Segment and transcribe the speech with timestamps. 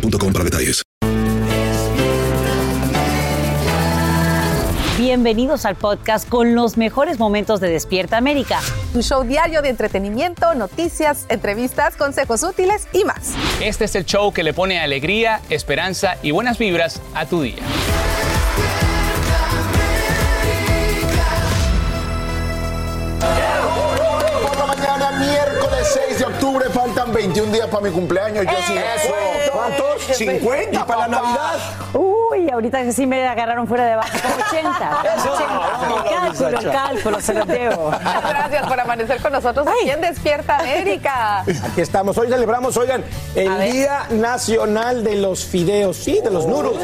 [0.00, 0.82] boostmobile.com para detalles.
[4.98, 8.60] Bienvenidos al podcast con los mejores momentos de Despierta América.
[8.92, 13.34] Tu show diario de entretenimiento, noticias, entrevistas, consejos útiles y más.
[13.60, 17.62] Este es el show que le pone alegría, esperanza y buenas vibras a tu día.
[24.42, 26.66] Por la mañana, miércoles 6 de octubre,
[26.96, 28.44] faltan 21 días para mi cumpleaños.
[28.44, 28.74] Yo sí.
[29.52, 30.16] ¿Cuántos?
[30.16, 31.58] 50 y para la Navidad.
[31.94, 35.00] Uy, ahorita sí me agarraron fuera de base, como 80.
[35.30, 35.96] 80.
[35.96, 37.90] El cálculo, el cálculo, se los debo.
[37.90, 41.40] Gracias por amanecer con nosotros aquí en Despierta América.
[41.40, 42.16] Aquí estamos.
[42.18, 46.74] Hoy celebramos, oigan, el Día Nacional de los Fideos, sí, de los nuros.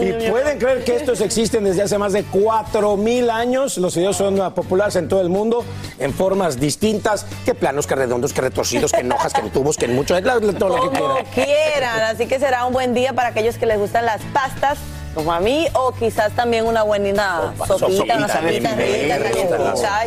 [0.00, 3.78] y pueden creer que estos existen desde hace más de 4.000 años.
[3.78, 5.64] Los fideos son ah, populares en todo el mundo,
[5.98, 9.76] en formas distintas, que planos, que redondos, que retorcidos, que en hojas, que en tubos,
[9.76, 11.26] que en mucho, todo lo que Como quieran.
[11.34, 14.78] quieran, así que será un buen día para aquellos que les gustan las pastas.
[15.14, 19.18] Como a mí, o quizás también una buena sopita, una sopita rica,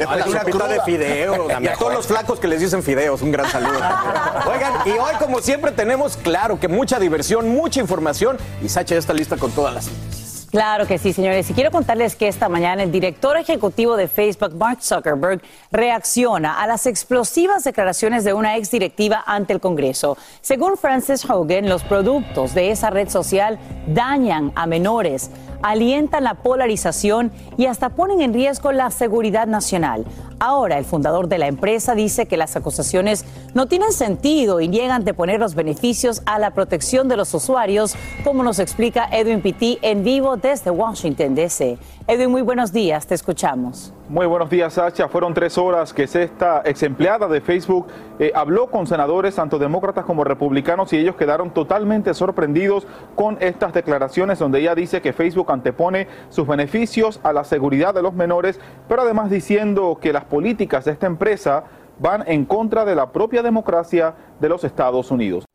[0.08, 1.52] una sopita de fideos.
[1.62, 3.78] Y a todos los flacos que les dicen fideos, un gran saludo.
[4.52, 8.38] Oigan, y hoy, como siempre, tenemos claro que mucha diversión, mucha información.
[8.64, 10.25] Y Sacha ya está lista con todas las noticias.
[10.52, 11.50] Claro que sí, señores.
[11.50, 15.42] Y quiero contarles que esta mañana el director ejecutivo de Facebook, Mark Zuckerberg,
[15.72, 20.18] reacciona a las explosivas declaraciones de una exdirectiva ante el Congreso.
[20.42, 25.30] Según Francis Hogan, los productos de esa red social dañan a menores,
[25.62, 30.06] alientan la polarización y hasta ponen en riesgo la seguridad nacional.
[30.40, 35.06] Ahora, el fundador de la empresa dice que las acusaciones no tienen sentido y niegan
[35.06, 39.80] de poner los beneficios a la protección de los usuarios, como nos explica Edwin Pitti
[39.82, 41.78] en vivo desde Washington, D.C.
[42.08, 43.92] Edwin, muy buenos días, te escuchamos.
[44.08, 45.08] Muy buenos días, Sacha.
[45.08, 47.88] Fueron tres horas que esta ex empleada de Facebook
[48.20, 52.86] eh, habló con senadores, tanto demócratas como republicanos, y ellos quedaron totalmente sorprendidos
[53.16, 58.02] con estas declaraciones donde ella dice que Facebook antepone sus beneficios a la seguridad de
[58.02, 61.64] los menores, pero además diciendo que las políticas de esta empresa
[62.00, 65.46] van en contra de la propia democracia de los Estados Unidos.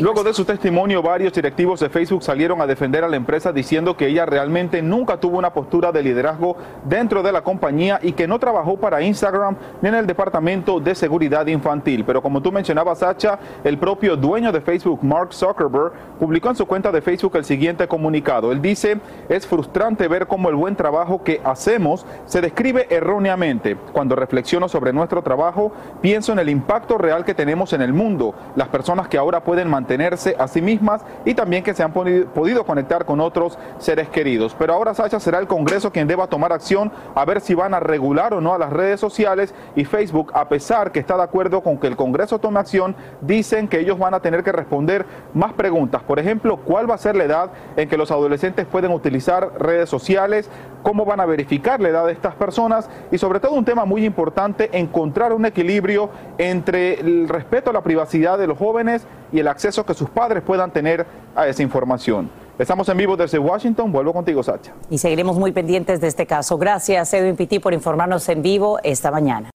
[0.00, 3.96] Luego de su testimonio, varios directivos de Facebook salieron a defender a la empresa diciendo
[3.96, 8.26] que ella realmente nunca tuvo una postura de liderazgo dentro de la compañía y que
[8.26, 12.04] no trabajó para Instagram ni en el departamento de seguridad infantil.
[12.04, 16.66] Pero como tú mencionabas, Sacha, el propio dueño de Facebook, Mark Zuckerberg, publicó en su
[16.66, 18.50] cuenta de Facebook el siguiente comunicado.
[18.50, 23.76] Él dice, es frustrante ver cómo el buen trabajo que hacemos se describe erróneamente.
[23.92, 28.34] Cuando reflexiono sobre nuestro trabajo, pienso en el impacto real que tenemos en el mundo,
[28.56, 32.64] las personas que ahora pueden mantenerse a sí mismas y también que se han podido
[32.64, 34.56] conectar con otros seres queridos.
[34.58, 37.80] Pero ahora, Sacha, será el Congreso quien deba tomar acción a ver si van a
[37.80, 41.60] regular o no a las redes sociales y Facebook, a pesar que está de acuerdo
[41.60, 45.52] con que el Congreso tome acción, dicen que ellos van a tener que responder más
[45.52, 46.02] preguntas.
[46.02, 49.90] Por ejemplo, ¿cuál va a ser la edad en que los adolescentes pueden utilizar redes
[49.90, 50.48] sociales?
[50.82, 52.88] ¿Cómo van a verificar la edad de estas personas?
[53.10, 56.08] Y sobre todo un tema muy importante, encontrar un equilibrio
[56.38, 59.01] entre el respeto a la privacidad de los jóvenes
[59.32, 62.30] y el acceso que sus padres puedan tener a esa información.
[62.58, 63.90] Estamos en vivo desde Washington.
[63.90, 64.72] Vuelvo contigo, Sacha.
[64.90, 66.58] Y seguiremos muy pendientes de este caso.
[66.58, 69.50] Gracias, Edwin Pitti, por informarnos en vivo esta mañana.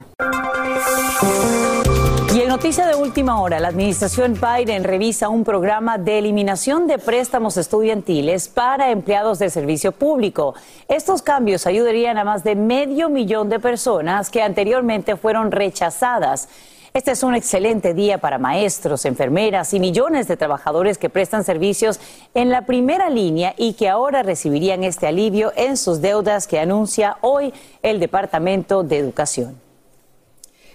[2.37, 6.99] Y en noticia de última hora, la administración Biden revisa un programa de eliminación de
[6.99, 10.53] préstamos estudiantiles para empleados del servicio público.
[10.87, 16.49] Estos cambios ayudarían a más de medio millón de personas que anteriormente fueron rechazadas.
[16.97, 21.99] Este es un excelente día para maestros, enfermeras y millones de trabajadores que prestan servicios
[22.33, 27.17] en la primera línea y que ahora recibirían este alivio en sus deudas que anuncia
[27.21, 27.53] hoy
[27.83, 29.66] el Departamento de Educación.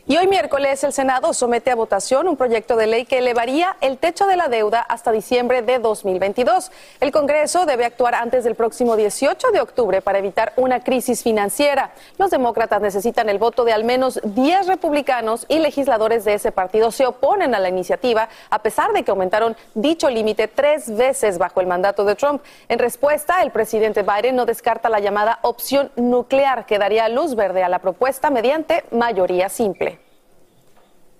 [0.04, 3.98] Y hoy miércoles el Senado somete a votación un proyecto de ley que elevaría el
[3.98, 6.72] techo de la deuda hasta diciembre de 2022.
[6.98, 11.92] El Congreso debe actuar antes del próximo 18 de octubre para evitar una crisis financiera.
[12.18, 16.90] Los demócratas necesitan el voto de al menos 10 republicanos y legisladores de ese partido
[16.90, 21.60] se oponen a la iniciativa a pesar de que aumentaron dicho límite tres veces bajo
[21.60, 22.42] el mandato de Trump.
[22.68, 27.62] En respuesta, el presidente Biden no descarta la llamada opción nuclear que daría luz verde
[27.62, 29.91] a la propuesta mediante mayoría simple.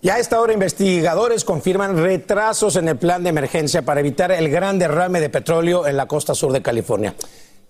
[0.04, 4.50] Y a esta hora investigadores confirman retrasos en el plan de emergencia para evitar el
[4.50, 7.14] gran derrame de petróleo en la costa sur de California.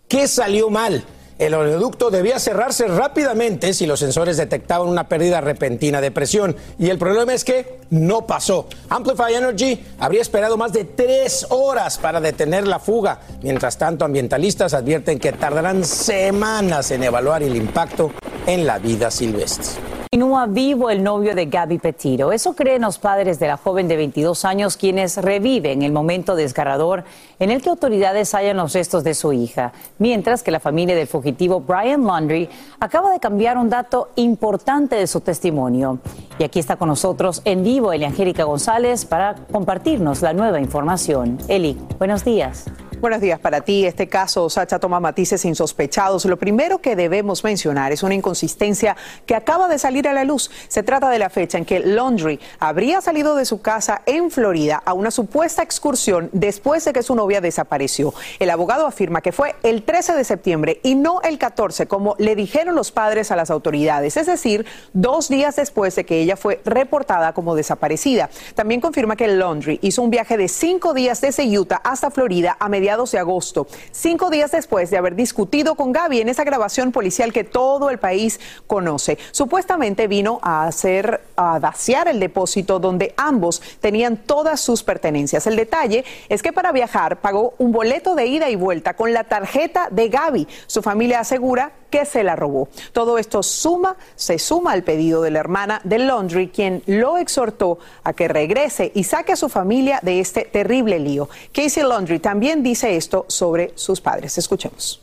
[0.09, 1.05] ¿Qué salió mal?
[1.39, 6.57] El oleoducto debía cerrarse rápidamente si los sensores detectaban una pérdida repentina de presión.
[6.79, 8.67] Y el problema es que no pasó.
[8.89, 13.21] Amplify Energy habría esperado más de tres horas para detener la fuga.
[13.43, 18.11] Mientras tanto, ambientalistas advierten que tardarán semanas en evaluar el impacto
[18.47, 19.92] en la vida silvestre.
[20.23, 22.31] Vivo el novio de Gaby Petiro.
[22.31, 27.03] Eso creen los padres de la joven de 22 años, quienes reviven el momento desgarrador
[27.41, 29.73] en el que autoridades hallan los restos de su hija.
[29.99, 32.49] Mientras que la familia del fugitivo Brian Laundry
[32.79, 35.99] acaba de cambiar un dato importante de su testimonio.
[36.39, 41.39] Y aquí está con nosotros en vivo Angélica González para compartirnos la nueva información.
[41.49, 42.67] Eli, buenos días.
[43.03, 43.85] Buenos días para ti.
[43.85, 46.25] Este caso, Sacha, toma matices insospechados.
[46.25, 48.97] Lo primero que debemos mencionar es una inconsistencia
[49.27, 50.53] que acaba de salir a la luz.
[50.69, 54.81] Se trata de la fecha en que Laundry habría salido de su casa en Florida
[54.85, 58.15] a una supuesta excursión después de que su novia desapareció.
[58.39, 62.37] El abogado afirma que fue el 13 de septiembre y no el 14, como le
[62.37, 66.61] dijeron los padres a las autoridades, es decir, dos días después de que ella fue
[66.65, 68.31] reportada como desaparecida.
[68.55, 72.69] También confirma que Laundry hizo un viaje de cinco días desde Utah hasta Florida a
[72.69, 77.33] mediados de agosto, cinco días después de haber discutido con Gaby en esa grabación policial
[77.33, 79.17] que todo el país conoce.
[79.31, 85.47] Supuestamente vino a hacer, a vaciar el depósito donde ambos tenían todas sus pertenencias.
[85.47, 89.25] El detalle es que para viajar pagó un boleto de ida y vuelta con la
[89.25, 90.47] tarjeta de Gaby.
[90.67, 92.69] Su familia asegura que se la robó.
[92.93, 97.79] Todo esto suma, se suma al pedido de la hermana de Laundry, quien lo exhortó
[98.03, 101.29] a que regrese y saque a su familia de este terrible lío.
[101.53, 104.39] Casey Laundry también dice esto sobre sus padres.
[104.39, 105.01] Escuchemos.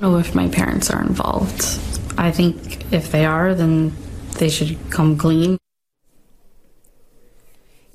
[0.00, 1.80] know if my parents are involved.
[2.18, 3.92] I think if they are, then
[4.38, 5.58] they should come clean.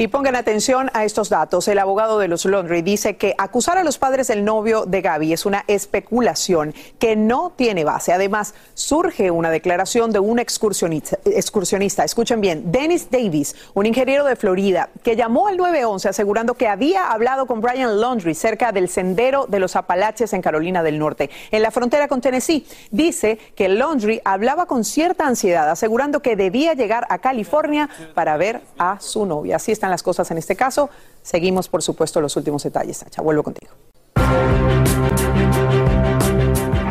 [0.01, 1.67] Y pongan atención a estos datos.
[1.67, 5.33] El abogado de los Laundry dice que acusar a los padres del novio de Gaby
[5.33, 8.13] es una especulación que no tiene base.
[8.13, 11.17] Además, surge una declaración de un excursionista.
[11.25, 17.11] Escuchen bien, Dennis Davis, un ingeniero de Florida, que llamó al 911 asegurando que había
[17.11, 21.61] hablado con Brian Laundry cerca del sendero de los Apalaches en Carolina del Norte, en
[21.61, 22.65] la frontera con Tennessee.
[22.89, 28.61] Dice que Laundry hablaba con cierta ansiedad, asegurando que debía llegar a California para ver
[28.77, 29.57] a su novia.
[29.57, 30.89] Así están las cosas en este caso.
[31.21, 32.97] Seguimos, por supuesto, los últimos detalles.
[32.97, 33.73] Sacha, vuelvo contigo.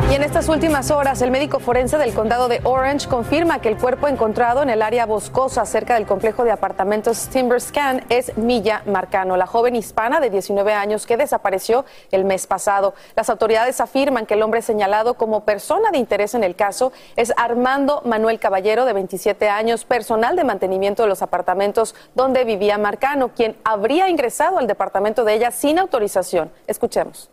[0.09, 3.77] Y en estas últimas horas, el médico forense del condado de Orange confirma que el
[3.77, 9.37] cuerpo encontrado en el área boscosa cerca del complejo de apartamentos Timberscan es Milla Marcano,
[9.37, 12.95] la joven hispana de 19 años que desapareció el mes pasado.
[13.15, 17.31] Las autoridades afirman que el hombre señalado como persona de interés en el caso es
[17.37, 23.29] Armando Manuel Caballero, de 27 años, personal de mantenimiento de los apartamentos donde vivía Marcano,
[23.35, 26.51] quien habría ingresado al departamento de ella sin autorización.
[26.65, 27.29] Escuchemos.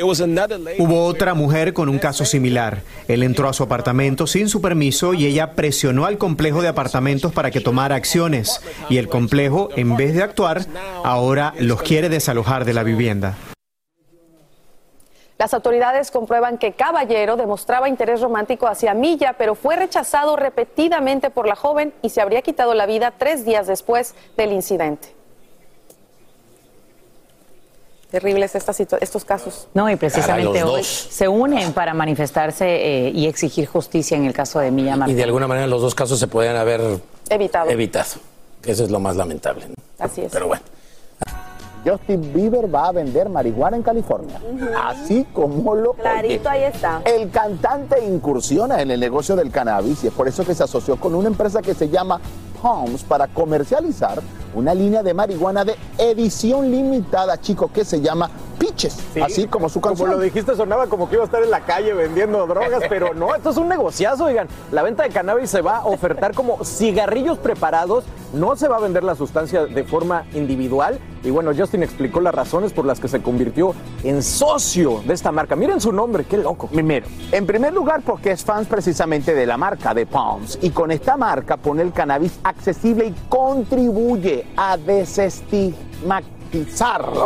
[0.00, 2.82] Hubo otra mujer con un caso similar.
[3.08, 7.32] Él entró a su apartamento sin su permiso y ella presionó al complejo de apartamentos
[7.32, 8.60] para que tomara acciones.
[8.88, 10.66] Y el complejo, en vez de actuar,
[11.04, 13.36] ahora los quiere desalojar de la vivienda.
[15.36, 21.46] Las autoridades comprueban que Caballero demostraba interés romántico hacia Milla, pero fue rechazado repetidamente por
[21.46, 25.17] la joven y se habría quitado la vida tres días después del incidente.
[28.10, 29.68] Terribles estas estos casos.
[29.74, 34.60] No, y precisamente hoy se unen para manifestarse eh, y exigir justicia en el caso
[34.60, 35.14] de Milla Martínez.
[35.14, 36.80] Y de alguna manera los dos casos se podían haber
[37.28, 37.68] evitado.
[37.68, 38.14] Evitado.
[38.62, 39.66] Que eso es lo más lamentable.
[39.98, 40.32] Así es.
[40.32, 40.62] Pero bueno.
[41.84, 44.40] Justin Bieber va a vender marihuana en California.
[44.84, 47.02] Así como lo Clarito, ahí está.
[47.04, 50.96] El cantante incursiona en el negocio del cannabis y es por eso que se asoció
[50.96, 52.20] con una empresa que se llama
[52.62, 54.20] Palms para comercializar
[54.54, 59.80] una línea de marihuana de edición limitada, chicos, que se llama piches, así como su
[59.80, 60.08] canción.
[60.08, 63.14] Como lo dijiste, sonaba como que iba a estar en la calle vendiendo drogas, pero
[63.14, 64.48] no, esto es un negociazo, oigan.
[64.72, 68.80] La venta de cannabis se va a ofertar como cigarrillos preparados, no se va a
[68.80, 70.98] vender la sustancia de forma individual.
[71.24, 73.74] Y bueno, Justin explicó las razones por las que se convirtió
[74.04, 75.56] en socio de esta marca.
[75.56, 76.68] Miren su nombre, qué loco.
[76.68, 80.58] Primero, en primer lugar, porque es fans precisamente de la marca de Palms.
[80.62, 86.37] Y con esta marca pone el cannabis accesible y contribuye a desestigmatizar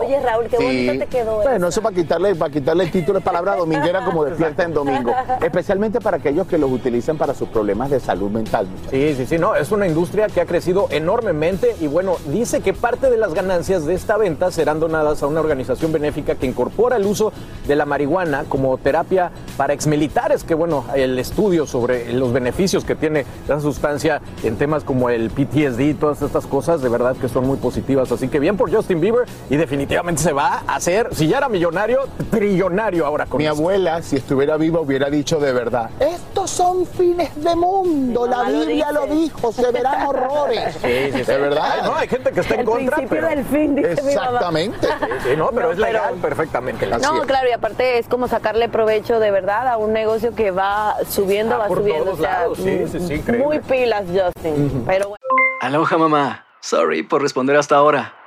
[0.00, 1.42] Oye, Raúl, qué bonito te quedó.
[1.42, 5.12] Bueno, eso para quitarle, para quitarle el título de palabra dominguera como despierta en domingo.
[5.40, 8.66] Especialmente para aquellos que los utilizan para sus problemas de salud mental.
[8.90, 12.72] Sí, sí, sí, no, es una industria que ha crecido enormemente y bueno, dice que
[12.72, 16.96] parte de las ganancias de esta venta serán donadas a una organización benéfica que incorpora
[16.96, 17.32] el uso
[17.66, 22.94] de la marihuana como terapia para exmilitares, que bueno, el estudio sobre los beneficios que
[22.94, 27.28] tiene esa sustancia en temas como el PTSD y todas estas cosas, de verdad que
[27.28, 28.10] son muy positivas.
[28.10, 29.11] Así que bien por Justin Bieber
[29.50, 33.56] y definitivamente se va a hacer, si ya era millonario, trillonario ahora con Mi esto.
[33.58, 38.58] abuela, si estuviera viva, hubiera dicho de verdad, estos son fines de mundo, la lo
[38.60, 39.14] Biblia lo, dice.
[39.14, 40.74] dijo, se verán horrores.
[40.82, 41.22] Sí, sí, sí.
[41.24, 41.62] De verdad.
[41.72, 42.96] Ay, no, hay gente que está en El contra.
[42.96, 44.26] principio pero- del fin, dice mi mamá.
[44.28, 44.86] Exactamente.
[44.86, 46.86] Sí, sí, no, pero No, es legal pero- perfectamente.
[46.86, 50.96] No, claro, y aparte es como sacarle provecho de verdad a un negocio que va
[51.08, 52.04] subiendo, Ah, va por subiendo.
[52.04, 53.44] todos o sea, lados, sí, sí, sí, increíble.
[53.46, 54.84] muy pilas, Justin.
[54.86, 55.24] Pero bueno.
[55.60, 56.46] Aloha mamá.
[56.60, 58.14] Sorry por responder hasta ahora.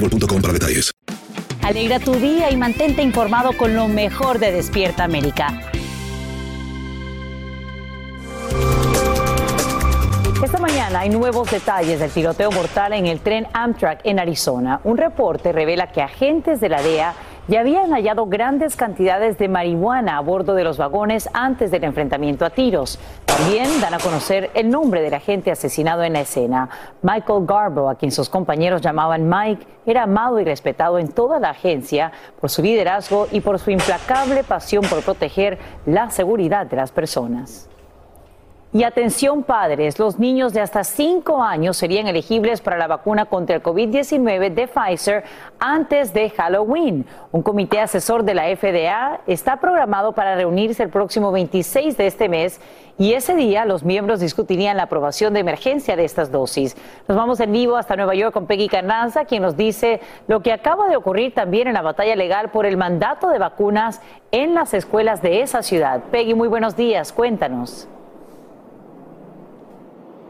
[0.00, 0.92] boostmobile.com para detalles.
[1.62, 5.48] Alegra tu día y mantente informado con lo mejor de Despierta América.
[10.44, 14.80] Esta mañana hay nuevos detalles del tiroteo mortal en el tren Amtrak en Arizona.
[14.84, 17.14] Un reporte revela que agentes de la DEA
[17.48, 22.44] ya habían hallado grandes cantidades de marihuana a bordo de los vagones antes del enfrentamiento
[22.44, 22.98] a tiros.
[23.24, 26.68] También dan a conocer el nombre del agente asesinado en la escena.
[27.02, 31.50] Michael Garbo, a quien sus compañeros llamaban Mike, era amado y respetado en toda la
[31.50, 32.10] agencia
[32.40, 37.68] por su liderazgo y por su implacable pasión por proteger la seguridad de las personas.
[38.76, 43.56] Y atención padres, los niños de hasta 5 años serían elegibles para la vacuna contra
[43.56, 45.24] el COVID-19 de Pfizer
[45.58, 47.06] antes de Halloween.
[47.32, 52.28] Un comité asesor de la FDA está programado para reunirse el próximo 26 de este
[52.28, 52.60] mes
[52.98, 56.76] y ese día los miembros discutirían la aprobación de emergencia de estas dosis.
[57.08, 60.52] Nos vamos en vivo hasta Nueva York con Peggy Carranza, quien nos dice lo que
[60.52, 64.02] acaba de ocurrir también en la batalla legal por el mandato de vacunas
[64.32, 66.02] en las escuelas de esa ciudad.
[66.10, 67.88] Peggy, muy buenos días, cuéntanos.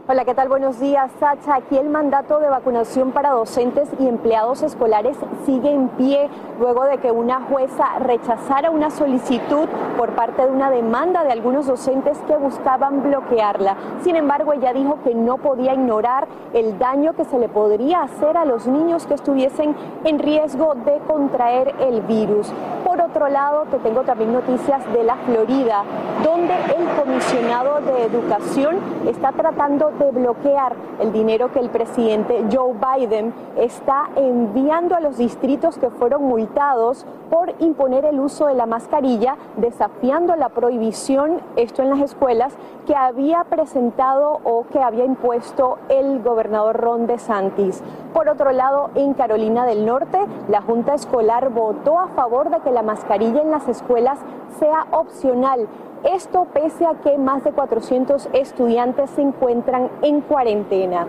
[0.09, 0.47] Hola, ¿qué tal?
[0.47, 1.55] Buenos días, Sacha.
[1.55, 6.29] Aquí el mandato de vacunación para docentes y empleados escolares sigue en pie
[6.61, 11.67] luego de que una jueza rechazara una solicitud por parte de una demanda de algunos
[11.67, 13.75] docentes que buscaban bloquearla.
[14.01, 18.37] Sin embargo, ella dijo que no podía ignorar el daño que se le podría hacer
[18.37, 22.53] a los niños que estuviesen en riesgo de contraer el virus.
[22.85, 25.83] Por otro lado, te tengo también noticias de la Florida,
[26.23, 32.73] donde el comisionado de educación está tratando de bloquear el dinero que el presidente Joe
[32.73, 38.65] Biden está enviando a los distritos que fueron multados por imponer el uso de la
[38.65, 42.53] mascarilla, desafiando la prohibición, esto en las escuelas,
[42.85, 47.83] que había presentado o que había impuesto el gobernador Ron DeSantis.
[48.13, 52.71] por otro lado, en Carolina del Norte, la Junta Escolar votó a favor de que
[52.71, 54.19] la mascarilla en las escuelas
[54.59, 55.67] sea opcional.
[56.03, 61.07] Esto pese a que más de 400 estudiantes se encuentran en cuarentena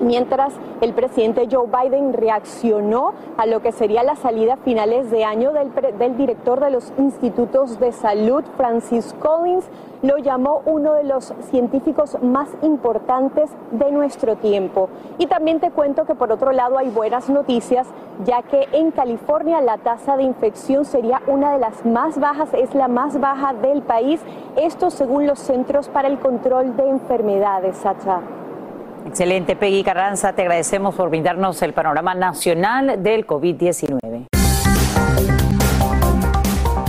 [0.00, 5.24] mientras el presidente Joe Biden reaccionó a lo que sería la salida a finales de
[5.24, 9.64] año del, director de los institutos de salud, Francis Collins,
[10.02, 14.88] lo llamó uno de los científicos más importantes de nuestro tiempo.
[15.18, 17.86] Y también te cuento que por otro lado hay buenas noticias,
[18.24, 22.74] ya que en California la tasa de infección sería una de las más bajas, es
[22.74, 24.20] la más baja del país,
[24.56, 28.20] esto según los Centros para el Control de Enfermedades, Sacha.
[29.06, 34.26] Excelente, Peggy Carranza, te agradecemos por brindarnos el panorama nacional del COVID-19.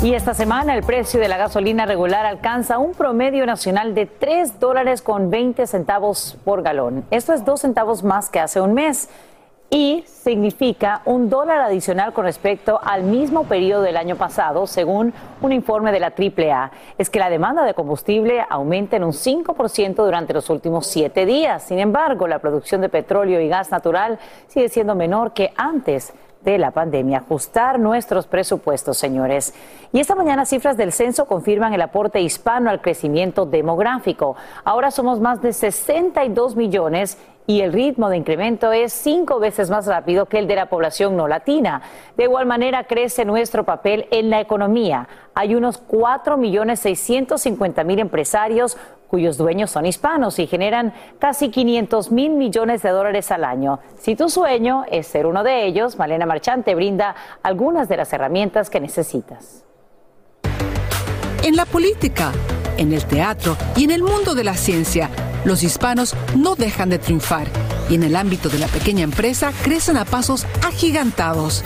[0.03, 4.59] Y esta semana el precio de la gasolina regular alcanza un promedio nacional de 3
[4.59, 7.05] dólares con 20 centavos por galón.
[7.11, 9.09] Esto es dos centavos más que hace un mes
[9.73, 15.53] y significa un dólar adicional con respecto al mismo periodo del año pasado, según un
[15.53, 16.71] informe de la AAA.
[16.97, 21.63] Es que la demanda de combustible aumenta en un 5% durante los últimos siete días.
[21.63, 26.13] Sin embargo, la producción de petróleo y gas natural sigue siendo menor que antes
[26.43, 27.19] de la pandemia.
[27.19, 29.53] Ajustar nuestros presupuestos, señores.
[29.93, 34.35] Y esta mañana cifras del censo confirman el aporte hispano al crecimiento demográfico.
[34.65, 37.17] Ahora somos más de 62 millones
[37.51, 41.17] y el ritmo de incremento es cinco veces más rápido que el de la población
[41.17, 41.81] no latina.
[42.15, 45.09] De igual manera crece nuestro papel en la economía.
[45.33, 48.77] Hay unos 4 millones 650 mil empresarios
[49.09, 53.79] cuyos dueños son hispanos y generan casi 500 mil millones de dólares al año.
[53.97, 58.69] Si tu sueño es ser uno de ellos, Malena Marchante brinda algunas de las herramientas
[58.69, 59.65] que necesitas.
[61.43, 62.31] En la política,
[62.77, 65.09] en el teatro y en el mundo de la ciencia,
[65.45, 67.47] los hispanos no dejan de triunfar
[67.89, 71.63] y en el ámbito de la pequeña empresa crecen a pasos agigantados.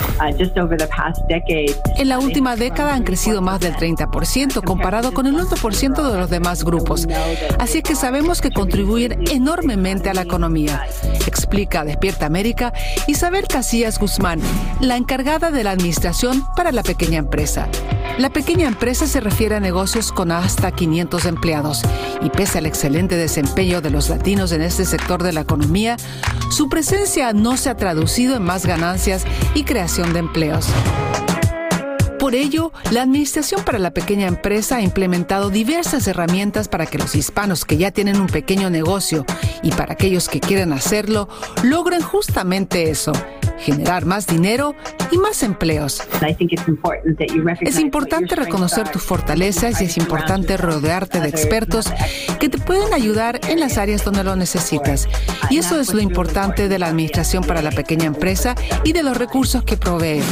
[1.96, 6.30] En la última década han crecido más del 30% comparado con el 1% de los
[6.30, 7.06] demás grupos.
[7.58, 10.82] Así que sabemos que contribuyen enormemente a la economía.
[11.26, 12.72] Explica Despierta América
[13.06, 14.40] Isabel Casillas Guzmán,
[14.80, 17.68] la encargada de la administración para la pequeña empresa.
[18.18, 21.82] La pequeña empresa se refiere a negocios con hasta 500 empleados
[22.22, 25.98] y pese al excelente desempeño de los latinos en este sector de la economía,
[26.50, 30.66] su presencia no se ha traducido en más ganancias y creación de empleos.
[32.18, 37.14] Por ello, la Administración para la Pequeña Empresa ha implementado diversas herramientas para que los
[37.14, 39.26] hispanos que ya tienen un pequeño negocio
[39.62, 41.28] y para aquellos que quieren hacerlo
[41.62, 43.12] logren justamente eso,
[43.58, 44.74] generar más dinero
[45.10, 46.02] y más empleos.
[47.60, 51.92] Es importante reconocer tus fortalezas y es importante rodearte de expertos
[52.38, 55.08] que te pueden ayudar en las áreas donde lo necesitas.
[55.50, 59.16] Y eso es lo importante de la Administración para la Pequeña Empresa y de los
[59.16, 60.22] recursos que provee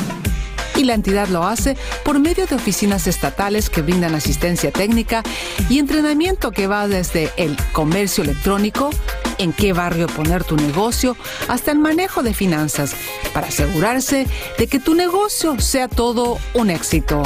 [0.76, 5.22] y la entidad lo hace por medio de oficinas estatales que brindan asistencia técnica
[5.68, 8.90] y entrenamiento que va desde el comercio electrónico,
[9.38, 11.16] en qué barrio poner tu negocio,
[11.48, 12.94] hasta el manejo de finanzas,
[13.32, 14.26] para asegurarse
[14.58, 17.22] de que tu negocio sea todo un éxito.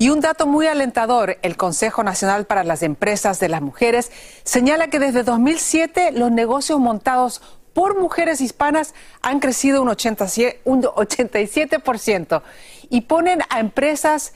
[0.00, 4.12] Y un dato muy alentador, el Consejo Nacional para las Empresas de las Mujeres
[4.44, 12.42] señala que desde 2007 los negocios montados por mujeres hispanas han crecido un, 87%
[12.90, 14.32] y ponen a empresas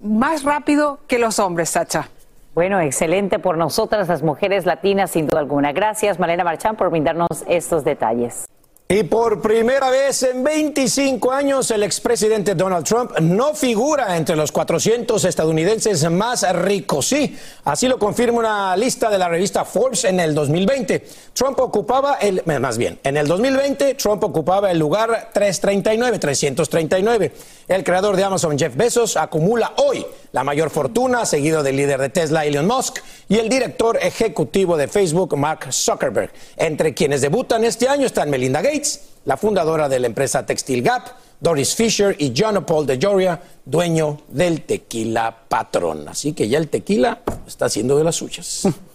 [0.00, 2.08] más rápido que los hombres, Sacha.
[2.54, 5.72] Bueno, excelente por nosotras las mujeres latinas, sin duda alguna.
[5.72, 8.46] Gracias, Malena Marchán, por brindarnos estos detalles.
[8.90, 14.50] Y por primera vez en 25 años, el expresidente Donald Trump no figura entre los
[14.50, 17.08] 400 estadounidenses más ricos.
[17.08, 21.06] Sí, así lo confirma una lista de la revista Forbes en el 2020.
[21.34, 27.32] Trump ocupaba el, más bien, en el 2020 Trump ocupaba el lugar 339, 339.
[27.68, 32.08] El creador de Amazon, Jeff Bezos, acumula hoy la mayor fortuna, seguido del líder de
[32.08, 36.32] Tesla, Elon Musk, y el director ejecutivo de Facebook, Mark Zuckerberg.
[36.56, 41.08] Entre quienes debutan este año están Melinda Gates, la fundadora de la empresa Textil Gap,
[41.40, 46.08] Doris Fisher y John Paul de Joria, dueño del tequila patrón.
[46.08, 48.62] Así que ya el tequila está haciendo de las suyas.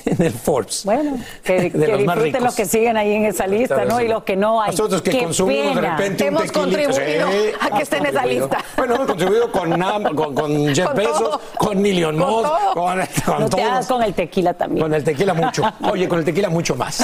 [0.04, 0.84] en el Forbes.
[0.84, 4.00] Bueno, que, disfruten los que siguen ahí en esa lista, ¿no?
[4.00, 4.70] Y los que no hay.
[4.70, 7.28] Nosotros que consumimos de repente hemos un contribuido
[7.60, 8.58] a que esté en esa lista.
[8.76, 9.78] Bueno, hemos contribuido con,
[10.14, 14.82] con, con Jeff Bezos, con Million Moss, con, con, no te con el tequila también.
[14.82, 15.62] Con el tequila mucho.
[15.82, 17.02] Oye, con el tequila mucho más.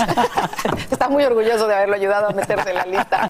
[0.90, 3.28] Está muy orgulloso de haberlo ayudado a meterse en la lista.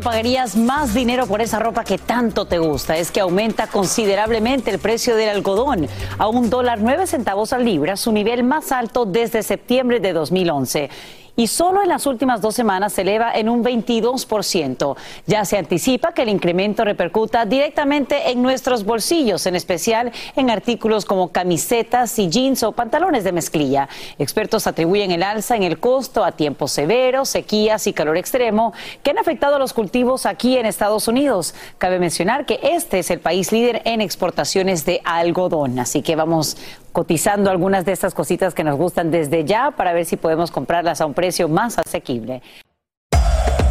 [0.00, 2.96] Pagarías más dinero por esa ropa que tanto te gusta.
[2.96, 7.96] Es que aumenta considerablemente el precio del algodón a un dólar nueve centavos al libra,
[7.96, 10.90] su nivel más alto desde septiembre de 2011
[11.36, 14.96] y solo en las últimas dos semanas se eleva en un 22%.
[15.26, 21.04] Ya se anticipa que el incremento repercuta directamente en nuestros bolsillos, en especial en artículos
[21.04, 23.88] como camisetas y jeans o pantalones de mezclilla.
[24.18, 28.72] Expertos atribuyen el alza en el costo a tiempos severos, sequías y calor extremo
[29.02, 31.54] que han afectado a los cultivos aquí en Estados Unidos.
[31.78, 36.56] Cabe mencionar que este es el país líder en exportaciones de algodón, así que vamos
[36.92, 41.00] cotizando algunas de estas cositas que nos gustan desde ya para ver si podemos comprarlas
[41.00, 42.42] a un precio más asequible.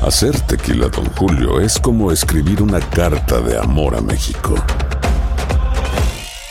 [0.01, 4.53] Hacer tequila, don Julio, es como escribir una carta de amor a México.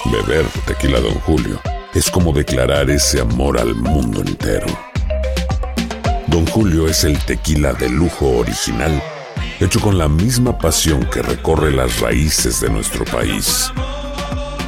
[0.07, 1.61] Beber tequila, don Julio,
[1.95, 4.67] es como declarar ese amor al mundo entero.
[6.27, 9.01] Don Julio es el tequila de lujo original,
[9.61, 13.71] hecho con la misma pasión que recorre las raíces de nuestro país.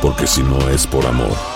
[0.01, 1.56] Porque si no es por amor,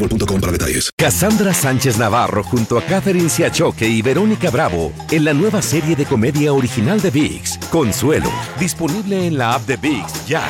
[0.00, 0.90] boostmobile.com para detalles.
[0.96, 6.04] Cassandra Sánchez Navarro junto a Catherine Siachoque y Verónica Bravo en la nueva serie de
[6.04, 10.42] comedia original de VIX, Consuelo, disponible en la app de VIX ya.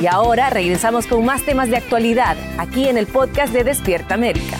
[0.00, 4.58] Y ahora regresamos con más temas de actualidad aquí en el podcast de Despierta América.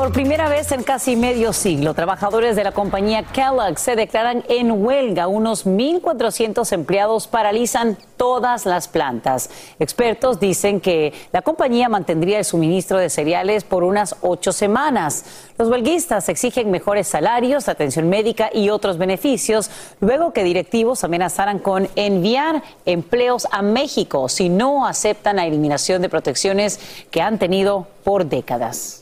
[0.00, 4.82] Por primera vez en casi medio siglo, trabajadores de la compañía Kellogg se declaran en
[4.82, 5.28] huelga.
[5.28, 9.50] Unos 1.400 empleados paralizan todas las plantas.
[9.78, 15.50] Expertos dicen que la compañía mantendría el suministro de cereales por unas ocho semanas.
[15.58, 21.90] Los huelguistas exigen mejores salarios, atención médica y otros beneficios, luego que directivos amenazaran con
[21.94, 28.24] enviar empleos a México si no aceptan la eliminación de protecciones que han tenido por
[28.24, 28.99] décadas.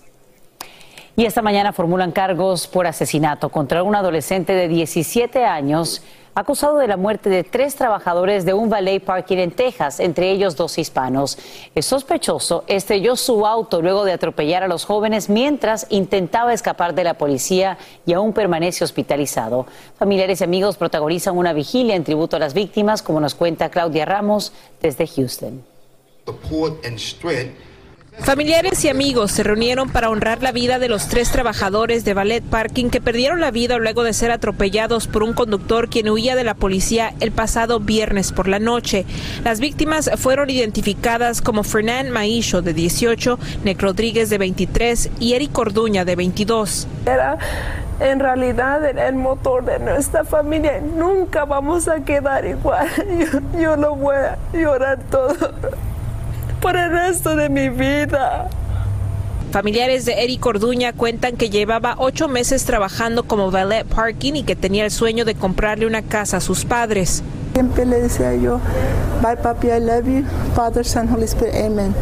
[1.19, 6.01] Y esta mañana formulan cargos por asesinato contra un adolescente de 17 años
[6.33, 10.55] acusado de la muerte de tres trabajadores de un valet parking en Texas, entre ellos
[10.55, 11.37] dos hispanos.
[11.75, 17.03] El sospechoso estrelló su auto luego de atropellar a los jóvenes mientras intentaba escapar de
[17.03, 19.67] la policía y aún permanece hospitalizado.
[19.99, 24.05] Familiares y amigos protagonizan una vigilia en tributo a las víctimas, como nos cuenta Claudia
[24.05, 25.65] Ramos desde Houston.
[28.21, 32.43] Familiares y amigos se reunieron para honrar la vida de los tres trabajadores de Ballet
[32.43, 36.45] Parking que perdieron la vida luego de ser atropellados por un conductor quien huía de
[36.45, 39.07] la policía el pasado viernes por la noche.
[39.45, 45.53] Las víctimas fueron identificadas como Fernán Maisho de 18, Nec Rodríguez de 23 y Eric
[45.53, 46.87] Corduña de 22.
[47.07, 47.39] Era
[48.01, 50.81] en realidad el motor de nuestra familia.
[50.81, 52.89] Nunca vamos a quedar igual.
[53.33, 55.35] Yo, yo no voy a llorar todo
[56.61, 58.49] por el resto de mi vida.
[59.51, 64.57] Familiares de Eric Orduña cuentan que llevaba ocho meses trabajando como valet parking y que
[64.57, 67.23] tenía el sueño de comprarle una casa a sus padres.
[67.55, 68.61] Siempre le decía yo,
[69.23, 71.95] bye papi, I love you, Father, Son, Holy Spirit, Amen.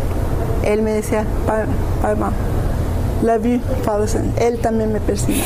[0.64, 1.64] Él me decía, bye,
[2.02, 2.32] bye mom,
[3.22, 4.32] love you, Father, Son.
[4.40, 5.42] Él también me persigue.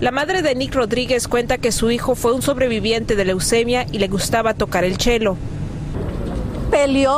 [0.00, 3.98] La madre de Nick Rodríguez cuenta que su hijo fue un sobreviviente de leucemia y
[3.98, 5.36] le gustaba tocar el cello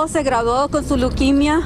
[0.08, 1.62] se graduó con su leucemia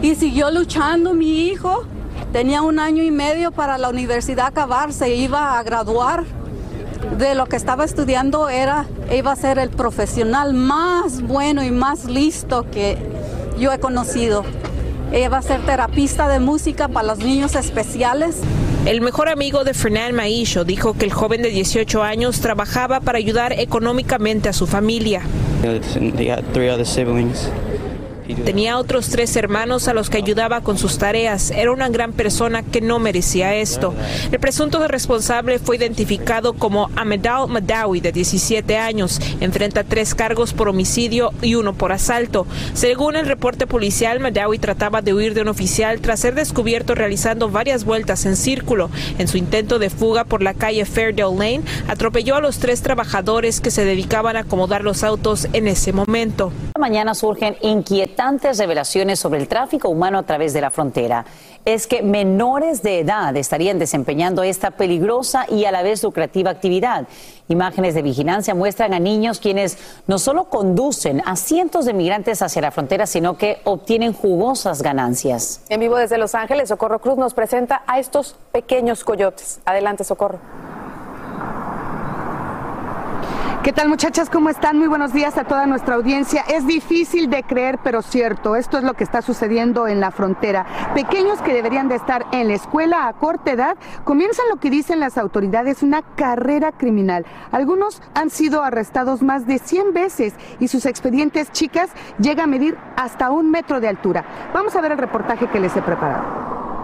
[0.00, 1.84] y siguió luchando mi hijo.
[2.32, 6.24] Tenía un año y medio para la universidad acabar, se iba a graduar.
[7.18, 12.06] De lo que estaba estudiando era, iba a ser el profesional más bueno y más
[12.06, 12.96] listo que
[13.58, 14.42] yo he conocido.
[15.12, 18.40] Iba a ser terapista de música para los niños especiales.
[18.86, 23.18] El mejor amigo de Fernán Maisho dijo que el joven de 18 años trabajaba para
[23.18, 25.22] ayudar económicamente a su familia.
[28.34, 31.50] Tenía otros tres hermanos a los que ayudaba con sus tareas.
[31.50, 33.94] Era una gran persona que no merecía esto.
[34.30, 39.20] El presunto responsable fue identificado como Amedal Madawi, de 17 años.
[39.40, 42.46] Enfrenta tres cargos por homicidio y uno por asalto.
[42.74, 47.48] Según el reporte policial, Madawi trataba de huir de un oficial tras ser descubierto realizando
[47.50, 48.90] varias vueltas en círculo.
[49.18, 53.60] En su intento de fuga por la calle Fairdale Lane, atropelló a los tres trabajadores
[53.60, 56.52] que se dedicaban a acomodar los autos en ese momento.
[56.78, 61.24] Mañana surgen inquietantes revelaciones sobre el tráfico humano a través de la frontera.
[61.64, 67.08] Es que menores de edad estarían desempeñando esta peligrosa y a la vez lucrativa actividad.
[67.48, 72.62] Imágenes de vigilancia muestran a niños quienes no solo conducen a cientos de migrantes hacia
[72.62, 75.62] la frontera, sino que obtienen jugosas ganancias.
[75.68, 79.58] En vivo desde Los Ángeles, Socorro Cruz nos presenta a estos pequeños coyotes.
[79.64, 80.38] Adelante, Socorro.
[83.64, 84.30] ¿Qué tal muchachas?
[84.30, 84.78] ¿Cómo están?
[84.78, 86.42] Muy buenos días a toda nuestra audiencia.
[86.48, 88.54] Es difícil de creer, pero cierto.
[88.54, 90.64] Esto es lo que está sucediendo en la frontera.
[90.94, 95.00] Pequeños que deberían de estar en la escuela a corta edad comienzan lo que dicen
[95.00, 97.26] las autoridades, una carrera criminal.
[97.50, 101.90] Algunos han sido arrestados más de 100 veces y sus expedientes chicas
[102.20, 104.24] llegan a medir hasta un metro de altura.
[104.54, 106.77] Vamos a ver el reportaje que les he preparado.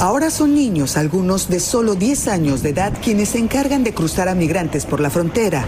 [0.00, 4.28] Ahora son niños, algunos de solo 10 años de edad, quienes se encargan de cruzar
[4.28, 5.64] a migrantes por la frontera.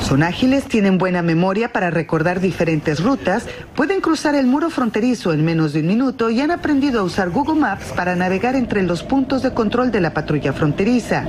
[0.00, 5.44] Son ágiles, tienen buena memoria para recordar diferentes rutas, pueden cruzar el muro fronterizo en
[5.44, 9.02] menos de un minuto y han aprendido a usar Google Maps para navegar entre los
[9.02, 11.24] puntos de control de la patrulla fronteriza.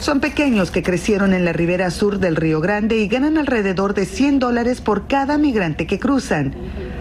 [0.00, 4.06] Son pequeños que crecieron en la ribera sur del Río Grande y ganan alrededor de
[4.06, 6.54] 100 dólares por cada migrante que cruzan.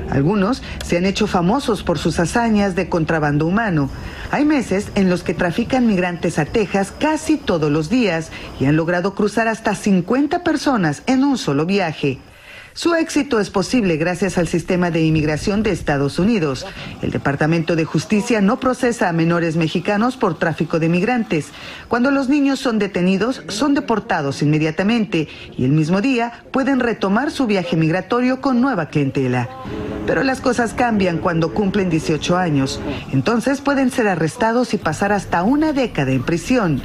[0.10, 3.89] Algunos se han hecho famosos por sus hazañas de contrabando humano.
[4.32, 8.76] Hay meses en los que trafican migrantes a Texas casi todos los días y han
[8.76, 12.20] logrado cruzar hasta 50 personas en un solo viaje.
[12.77, 16.63] Su éxito es posible gracias al sistema de inmigración de Estados Unidos.
[17.01, 21.47] El Departamento de Justicia no procesa a menores mexicanos por tráfico de migrantes.
[21.87, 27.47] Cuando los niños son detenidos, son deportados inmediatamente y el mismo día pueden retomar su
[27.47, 29.49] viaje migratorio con nueva clientela.
[30.05, 32.79] Pero las cosas cambian cuando cumplen 18 años.
[33.11, 36.83] Entonces pueden ser arrestados y pasar hasta una década en prisión.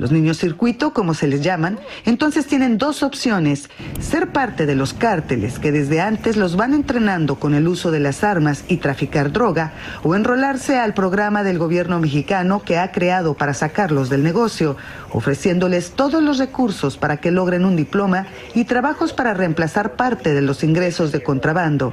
[0.00, 3.68] Los niños circuito, como se les llaman, entonces tienen dos opciones.
[4.00, 8.00] Ser parte de los cárteles que desde antes los van entrenando con el uso de
[8.00, 13.34] las armas y traficar droga, o enrolarse al programa del gobierno mexicano que ha creado
[13.34, 14.78] para sacarlos del negocio,
[15.10, 20.40] ofreciéndoles todos los recursos para que logren un diploma y trabajos para reemplazar parte de
[20.40, 21.92] los ingresos de contrabando.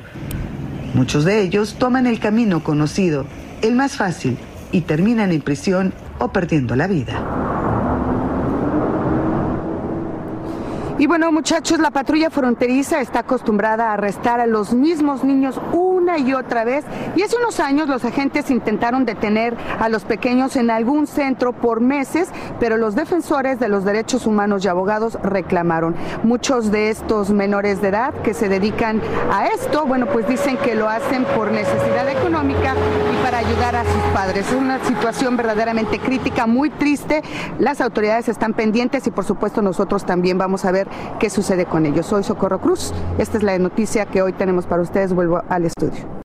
[0.93, 3.25] Muchos de ellos toman el camino conocido,
[3.61, 4.37] el más fácil,
[4.71, 7.21] y terminan en prisión o perdiendo la vida.
[10.99, 16.17] Y bueno, muchachos, la patrulla fronteriza está acostumbrada a arrestar a los mismos niños una
[16.17, 16.85] y otra vez.
[17.15, 21.81] Y hace unos años los agentes intentaron detener a los pequeños en algún centro por
[21.81, 22.29] meses,
[22.59, 25.95] pero los defensores de los derechos humanos y abogados reclamaron.
[26.23, 28.99] Muchos de estos menores de edad que se dedican
[29.31, 32.73] a esto, bueno, pues dicen que lo hacen por necesidad económica
[33.13, 34.47] y para ayudar a sus padres.
[34.47, 37.21] Es una situación verdaderamente crítica, muy triste.
[37.59, 40.86] Las autoridades están pendientes y por supuesto nosotros también vamos a ver
[41.19, 42.05] qué sucede con ellos.
[42.05, 42.93] Soy Socorro Cruz.
[43.17, 45.13] Esta es la noticia que hoy tenemos para ustedes.
[45.13, 46.17] Vuelvo al estudio.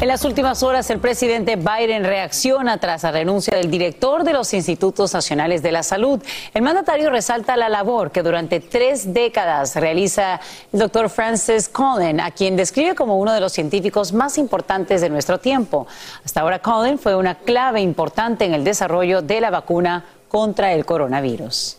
[0.00, 4.54] En las últimas horas, el presidente Biden reacciona tras la renuncia del director de los
[4.54, 6.22] Institutos Nacionales de la Salud.
[6.54, 10.40] El mandatario resalta la labor que durante tres décadas realiza
[10.72, 15.10] el doctor Francis Collin, a quien describe como uno de los científicos más importantes de
[15.10, 15.88] nuestro tiempo.
[16.24, 20.84] Hasta ahora, Collin fue una clave importante en el desarrollo de la vacuna contra el
[20.84, 21.78] coronavirus.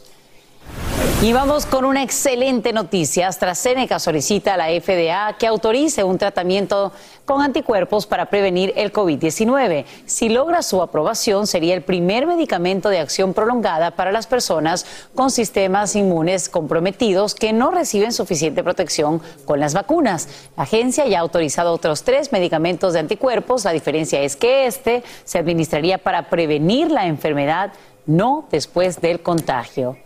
[1.21, 3.27] Y vamos con una excelente noticia.
[3.27, 6.93] AstraZeneca solicita a la FDA que autorice un tratamiento
[7.25, 9.83] con anticuerpos para prevenir el COVID-19.
[10.05, 15.29] Si logra su aprobación, sería el primer medicamento de acción prolongada para las personas con
[15.29, 20.29] sistemas inmunes comprometidos que no reciben suficiente protección con las vacunas.
[20.55, 23.65] La agencia ya ha autorizado otros tres medicamentos de anticuerpos.
[23.65, 27.73] La diferencia es que este se administraría para prevenir la enfermedad,
[28.05, 29.97] no después del contagio.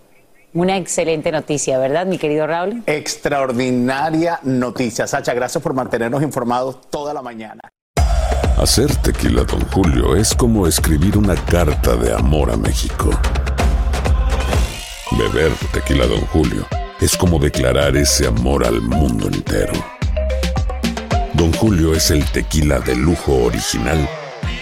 [0.53, 2.84] Una excelente noticia, ¿verdad, mi querido Raúl?
[2.86, 5.08] Extraordinaria noticia.
[5.08, 7.62] Sacha, gracias por mantenernos informados toda la mañana.
[8.58, 13.10] Hacer tequila, don Julio, es como escribir una carta de amor a México.
[15.17, 16.67] Beber tequila, don Julio,
[17.01, 19.73] es como declarar ese amor al mundo entero.
[21.34, 24.08] Don Julio es el tequila de lujo original,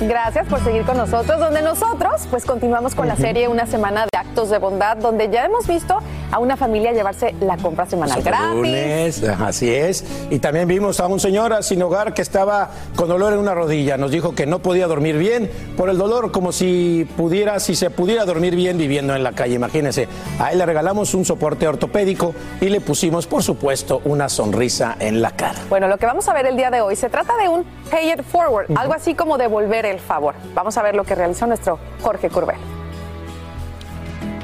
[0.00, 4.18] Gracias por seguir con nosotros, donde nosotros pues continuamos con la serie Una Semana de
[4.18, 5.98] Actos de Bondad, donde ya hemos visto
[6.32, 8.54] a una familia llevarse la compra semanal gratis.
[8.54, 10.04] Lunes, así es.
[10.30, 13.96] Y también vimos a un señor sin hogar que estaba con dolor en una rodilla.
[13.96, 17.88] Nos dijo que no podía dormir bien por el dolor, como si pudiera, si se
[17.88, 19.54] pudiera dormir bien viviendo en la calle.
[19.54, 20.08] Imagínense.
[20.40, 25.22] A él le regalamos un soporte ortopédico y le pusimos, por supuesto, una sonrisa en
[25.22, 25.60] la cara.
[25.68, 28.10] Bueno, lo que vamos a ver el día de hoy se trata de un pay
[28.10, 30.34] it forward, algo así como devolver el favor.
[30.54, 32.56] Vamos a ver lo que realizó nuestro Jorge Curbel.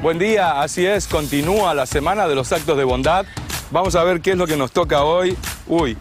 [0.01, 3.25] Buen día, así es, continúa la semana de los actos de bondad.
[3.69, 5.37] Vamos a ver qué es lo que nos toca hoy.
[5.67, 5.97] Uy,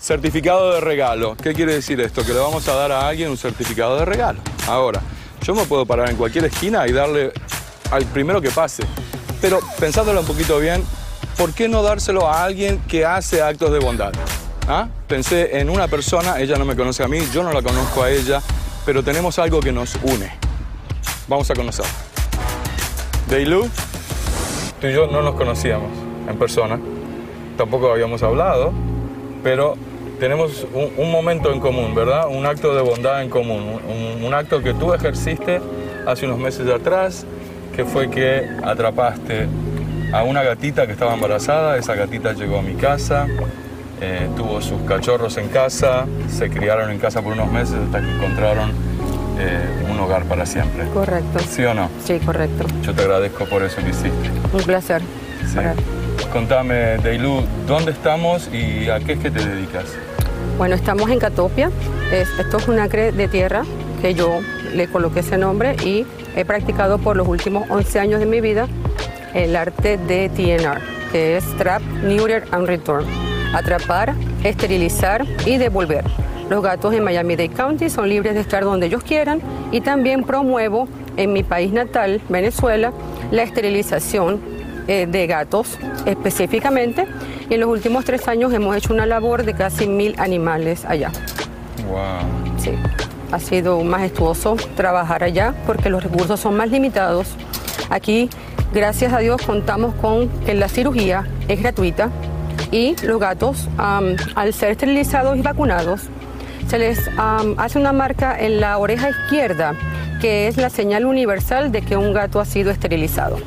[0.00, 1.36] certificado de regalo.
[1.36, 2.24] ¿Qué quiere decir esto?
[2.24, 4.40] Que le vamos a dar a alguien un certificado de regalo.
[4.66, 5.02] Ahora,
[5.42, 7.32] yo me puedo parar en cualquier esquina y darle
[7.90, 8.84] al primero que pase.
[9.40, 10.82] Pero pensándolo un poquito bien,
[11.36, 14.12] ¿por qué no dárselo a alguien que hace actos de bondad?
[14.68, 14.88] ¿Ah?
[15.06, 18.10] Pensé en una persona, ella no me conoce a mí, yo no la conozco a
[18.10, 18.42] ella,
[18.86, 20.30] pero tenemos algo que nos une.
[21.26, 21.90] Vamos a conocerla.
[23.28, 23.68] Deilu,
[24.80, 25.90] tú y yo no nos conocíamos
[26.28, 26.78] en persona,
[27.58, 28.72] tampoco habíamos hablado,
[29.42, 29.76] pero
[30.20, 32.28] tenemos un, un momento en común, ¿verdad?
[32.28, 35.60] Un acto de bondad en común, un, un acto que tú ejerciste
[36.06, 37.26] hace unos meses atrás,
[37.74, 39.48] que fue que atrapaste
[40.12, 43.26] a una gatita que estaba embarazada, esa gatita llegó a mi casa,
[44.00, 48.10] eh, tuvo sus cachorros en casa, se criaron en casa por unos meses hasta que
[48.10, 48.70] encontraron
[49.38, 49.58] eh,
[49.90, 50.84] un hogar para siempre.
[50.94, 51.38] Correcto.
[51.50, 51.88] ¿Sí o no?
[52.04, 52.66] Sí, correcto.
[52.82, 54.30] Yo te agradezco por eso que hiciste.
[54.52, 55.02] Un placer.
[55.52, 55.58] Sí.
[56.32, 59.84] Contame, Deilu, ¿dónde estamos y a qué es que te dedicas?
[60.58, 61.70] Bueno, estamos en Catopia.
[62.12, 63.62] Es- esto es un acre de tierra
[64.02, 64.40] que yo
[64.74, 68.66] le coloqué ese nombre y he practicado por los últimos 11 años de mi vida
[69.34, 70.80] el arte de TNR,
[71.12, 73.04] que es Trap, Neuter and Return.
[73.56, 74.12] Atrapar,
[74.44, 76.04] esterilizar y devolver.
[76.50, 79.40] Los gatos en Miami-Dade County son libres de estar donde ellos quieran
[79.72, 82.92] y también promuevo en mi país natal, Venezuela,
[83.30, 84.42] la esterilización
[84.88, 87.06] eh, de gatos específicamente.
[87.48, 91.10] Y en los últimos tres años hemos hecho una labor de casi mil animales allá.
[91.88, 92.58] Wow.
[92.58, 92.72] Sí,
[93.32, 97.28] ha sido majestuoso trabajar allá porque los recursos son más limitados.
[97.88, 98.28] Aquí,
[98.74, 102.10] gracias a Dios, contamos con que la cirugía es gratuita
[102.70, 106.02] y los gatos, al ser esterilizados y vacunados,
[106.68, 107.10] se les
[107.56, 109.74] hace una marca en la oreja izquierda,
[110.20, 113.38] que es la señal universal de que un gato ha sido esterilizado.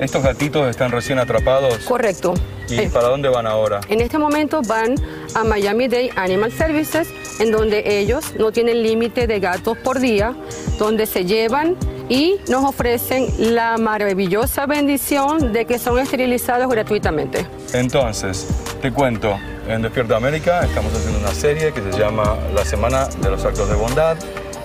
[0.00, 1.78] ¿Estos gatitos están recién atrapados?
[1.84, 2.34] Correcto.
[2.70, 3.80] ¿Y para dónde van ahora?
[3.88, 4.94] En este momento van
[5.34, 10.34] a Miami-Dade Animal Services, en donde ellos no tienen límite de gatos por día,
[10.78, 11.76] donde se llevan
[12.10, 17.46] y nos ofrecen la maravillosa bendición de que son esterilizados gratuitamente.
[17.72, 18.48] Entonces,
[18.82, 23.30] te cuento, en Despierta América estamos haciendo una serie que se llama La Semana de
[23.30, 24.16] los Actos de Bondad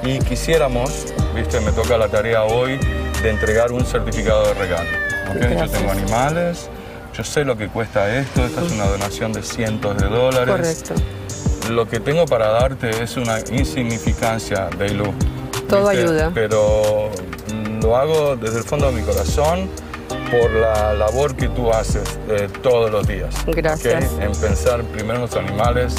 [0.04, 2.80] y quisiéramos, viste, me toca la tarea hoy
[3.22, 4.90] de entregar un certificado de regalo.
[5.30, 5.60] ¿ok?
[5.60, 6.68] Yo tengo animales,
[7.16, 10.84] yo sé lo que cuesta esto, esta es una donación de cientos de dólares.
[10.84, 10.96] Correcto.
[11.72, 15.14] Lo que tengo para darte es una insignificancia, Beilu.
[15.70, 16.04] Todo ¿viste?
[16.04, 16.32] ayuda.
[16.34, 17.12] Pero
[17.86, 19.70] lo hago desde el fondo de mi corazón
[20.32, 23.34] por la labor que tú haces eh, todos los días.
[23.46, 24.06] Gracias.
[24.06, 24.22] ¿ok?
[24.22, 25.96] En pensar primero en los animales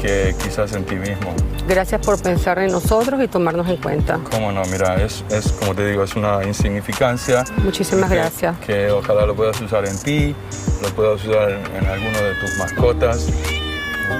[0.00, 1.32] que quizás en ti mismo.
[1.68, 4.18] Gracias por pensar en nosotros y tomarnos en cuenta.
[4.30, 7.44] Cómo no, mira, es, es como te digo, es una insignificancia.
[7.58, 8.58] Muchísimas que- gracias.
[8.60, 10.34] Que ojalá lo puedas usar en ti,
[10.82, 13.26] lo puedas usar en, en alguno de tus mascotas.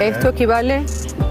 [0.00, 0.84] Esto equivale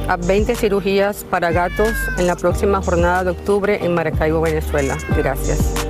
[0.08, 4.98] a 20 cirugías para gatos en la próxima jornada de octubre en Maracaibo, Venezuela.
[5.16, 5.87] Gracias.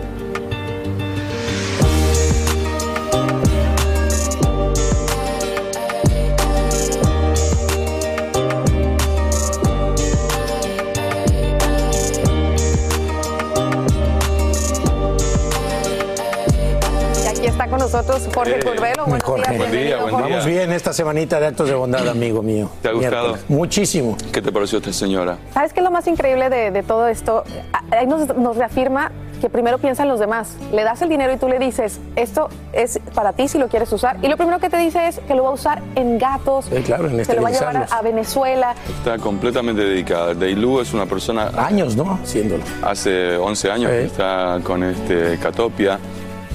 [17.97, 19.05] Nosotros Jorge Eh, Curbelo.
[19.05, 19.49] Buenos Jorge.
[19.51, 20.29] días, Buen día, buen Jorge.
[20.29, 22.69] Vamos bien esta semanita de actos de bondad, amigo mío.
[22.81, 23.27] ¿Te ha gustado?
[23.29, 23.45] Miércoles.
[23.49, 24.15] Muchísimo.
[24.31, 25.37] ¿Qué te pareció esta señora?
[25.53, 27.43] ¿Sabes qué es lo más increíble de, de todo esto?
[27.91, 30.55] Ahí nos, nos reafirma que primero piensa en los demás.
[30.71, 33.91] Le das el dinero y tú le dices, esto es para ti si lo quieres
[33.93, 34.17] usar.
[34.23, 36.65] Y lo primero que te dice es que lo va a usar en gatos.
[36.65, 38.73] Sí, claro, en Se lo va a llevar a, a Venezuela.
[38.89, 40.33] Está completamente dedicada.
[40.33, 41.51] Deilu es una persona...
[41.55, 42.19] Años, ¿no?
[42.23, 42.63] Haciéndolo.
[42.83, 45.99] Hace 11 años que está con este Catopia.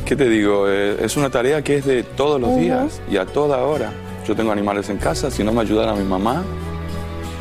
[0.04, 0.68] ¿Qué te digo?
[0.68, 3.92] Eh, es una tarea que es de todos los días y a toda hora.
[4.26, 6.42] Yo tengo animales en casa, si no me ayudara mi mamá.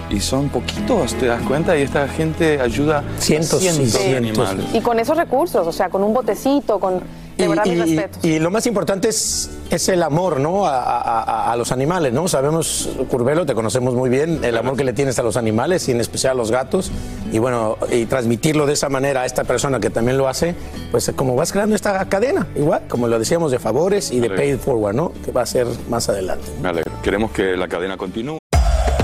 [0.09, 1.78] Y son poquitos, ¿te das cuenta?
[1.78, 4.49] Y esta gente ayuda Cientos y a cientos de cientos.
[4.49, 4.76] animales.
[4.76, 7.01] Y con esos recursos, o sea, con un botecito, con...
[7.42, 8.24] De verdad, mis y, respetos.
[8.26, 10.66] y lo más importante es, es el amor, ¿no?
[10.66, 12.28] A, a- a- a los animales, ¿no?
[12.28, 15.92] Sabemos, Curbelo, te conocemos muy bien, el amor que le tienes a los animales y
[15.92, 16.92] en especial a los gatos.
[17.32, 20.56] Y bueno, y transmitirlo de esa manera a esta persona que también lo hace,
[20.92, 24.52] pues como vas creando esta cadena, igual, como lo decíamos, de favores y de pay
[24.52, 25.14] it forward, ¿no?
[25.24, 26.46] Que va a ser más adelante.
[26.64, 26.92] Alegro.
[27.02, 28.38] Queremos que la cadena continúe.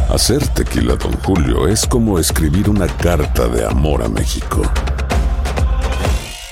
[0.09, 4.61] Hacer tequila, Don Julio, es como escribir una carta de amor a México.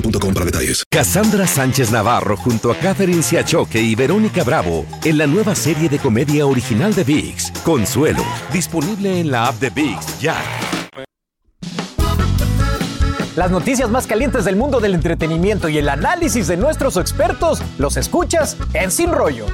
[0.00, 0.84] boostmobile.com para detalles.
[0.90, 5.98] Cassandra Sánchez Navarro junto a Catherine Siachoque y Verónica Bravo en la nueva serie de
[5.98, 10.36] comedia original de VIX, Consuelo, disponible en la app de VIX ya.
[13.36, 17.96] Las noticias más calientes del mundo del entretenimiento y el análisis de nuestros expertos los
[17.96, 19.46] escuchas en Sin Rollo.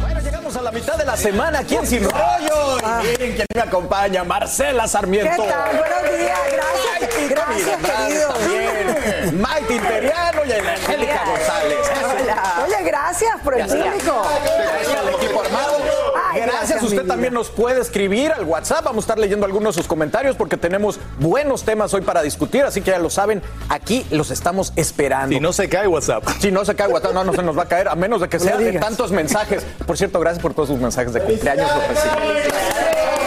[0.00, 2.78] Bueno, llegamos a la mitad de la semana aquí en Sin Rollo.
[2.78, 5.42] Y miren quién me acompaña, Marcela Sarmiento.
[5.42, 5.93] ¿Qué tal?
[7.62, 8.06] Gracias.
[8.06, 8.28] Querido.
[8.28, 11.78] También, Mike Interiano y Angélica González.
[12.02, 12.64] Hola.
[12.66, 13.86] Oye, gracias por el Gracias.
[13.86, 14.22] público.
[14.72, 15.76] Gracias al equipo armado.
[16.34, 16.82] Gracias.
[16.82, 18.84] Usted también nos puede escribir al WhatsApp.
[18.84, 22.64] Vamos a estar leyendo algunos de sus comentarios porque tenemos buenos temas hoy para discutir.
[22.64, 25.34] Así que ya lo saben, aquí los estamos esperando.
[25.34, 26.24] Si no se cae WhatsApp.
[26.40, 28.28] Si no se cae WhatsApp, no, no se nos va a caer, a menos de
[28.28, 29.64] que No sea de tantos mensajes.
[29.86, 31.70] Por cierto, gracias por todos sus mensajes de cumpleaños.
[31.70, 33.23] los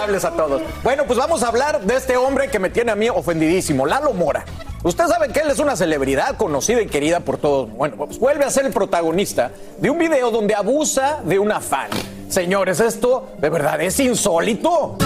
[0.00, 0.62] a todos.
[0.82, 4.14] Bueno, pues vamos a hablar de este hombre que me tiene a mí ofendidísimo, Lalo
[4.14, 4.46] Mora.
[4.82, 7.70] Usted sabe que él es una celebridad conocida y querida por todos.
[7.70, 11.90] Bueno, pues vuelve a ser el protagonista de un video donde abusa de una fan.
[12.30, 14.96] Señores, esto de verdad es insólito.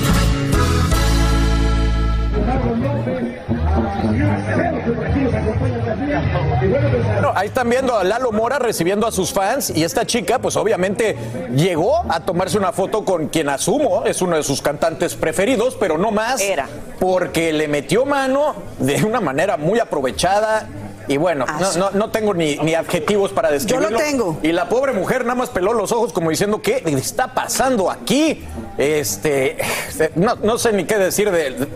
[6.68, 10.56] Bueno, ahí están viendo a Lalo Mora recibiendo a sus fans y esta chica pues
[10.56, 11.16] obviamente
[11.54, 15.98] llegó a tomarse una foto con quien asumo es uno de sus cantantes preferidos, pero
[15.98, 16.68] no más Era.
[16.98, 20.68] porque le metió mano de una manera muy aprovechada.
[21.06, 23.98] Y bueno, no, no, no tengo ni, ni adjetivos para describirlo.
[23.98, 24.38] tengo.
[24.42, 28.42] Y la pobre mujer nada más peló los ojos como diciendo, ¿qué está pasando aquí?
[28.78, 29.58] Este,
[30.14, 31.68] no, no sé ni qué decir de,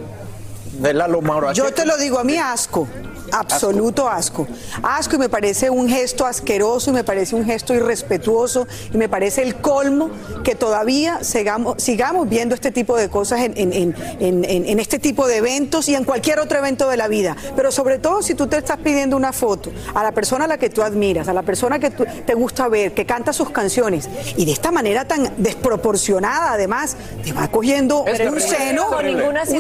[0.78, 1.52] de Lalo Mora.
[1.52, 2.88] Yo te lo digo, a mí asco.
[3.32, 4.46] Absoluto asco.
[4.82, 9.08] Asco y me parece un gesto asqueroso y me parece un gesto irrespetuoso y me
[9.08, 10.10] parece el colmo
[10.44, 14.80] que todavía sigamos, sigamos viendo este tipo de cosas en, en- en- en- en- en
[14.80, 17.36] este tipo de eventos y en cualquier otro evento de la vida.
[17.56, 20.58] Pero sobre todo si tú te estás pidiendo una foto a la persona a la
[20.58, 24.08] que tú admiras, a la persona que tú- te gusta ver, que canta sus canciones
[24.36, 28.88] y de esta manera tan desproporcionada además te va cogiendo un seno,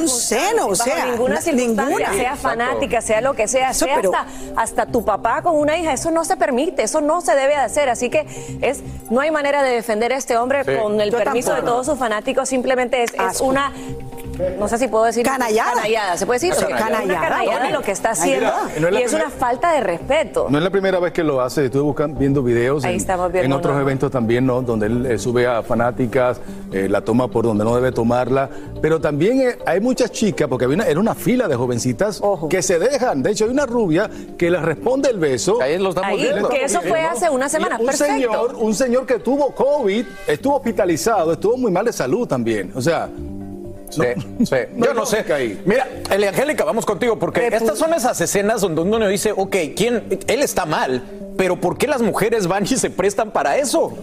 [0.02, 1.04] un seno, o sea,
[1.54, 2.12] ninguna.
[2.14, 4.26] sea fanática, sea lo que sea, Eso, sea pero- hasta,
[4.60, 7.60] hasta tu papá con una hija, eso no se permite, eso no se debe de
[7.60, 8.26] hacer, así que
[8.60, 10.72] es no hay manera de defender a este hombre Sí.
[10.80, 11.66] con el Yo permiso tampoco.
[11.66, 13.72] de todos sus fanáticos, simplemente es, es una
[14.58, 15.72] no sé si puedo decir Canallada.
[15.74, 17.20] canallada, se puede decir una canallada.
[17.28, 20.46] canallada lo que está haciendo Mira, no es y es una falta de respeto.
[20.48, 23.32] No es la primera vez que lo hace, estuve buscando, viendo videos Ahí en, estamos
[23.32, 23.82] viendo en otros uno.
[23.82, 24.62] eventos también, ¿no?
[24.62, 26.40] Donde él eh, sube a fanáticas,
[26.72, 28.48] eh, la toma por donde no debe tomarla,
[28.80, 32.62] pero también eh, hay muchas chicas, porque había una, era una fila de jovencitas que
[32.62, 35.60] se dejan, de hecho hay una rubia que le responde el beso.
[35.60, 38.14] Ahí lo Ahí, que eso fue hace una semana, un perfecto.
[38.14, 42.80] señor, un señor que tuvo COVID, estuvo hospitalizado, estuvo muy mal de salud también, o
[42.80, 43.08] sea...
[43.90, 44.02] Sí,
[44.44, 44.56] sí.
[44.76, 45.24] Yo no sé.
[45.64, 50.18] Mira, Elia Angélica, vamos contigo, porque estas son esas escenas donde uno dice, ok, ¿quién?
[50.26, 51.02] Él está mal,
[51.38, 53.94] pero ¿por qué las mujeres van y se prestan para eso?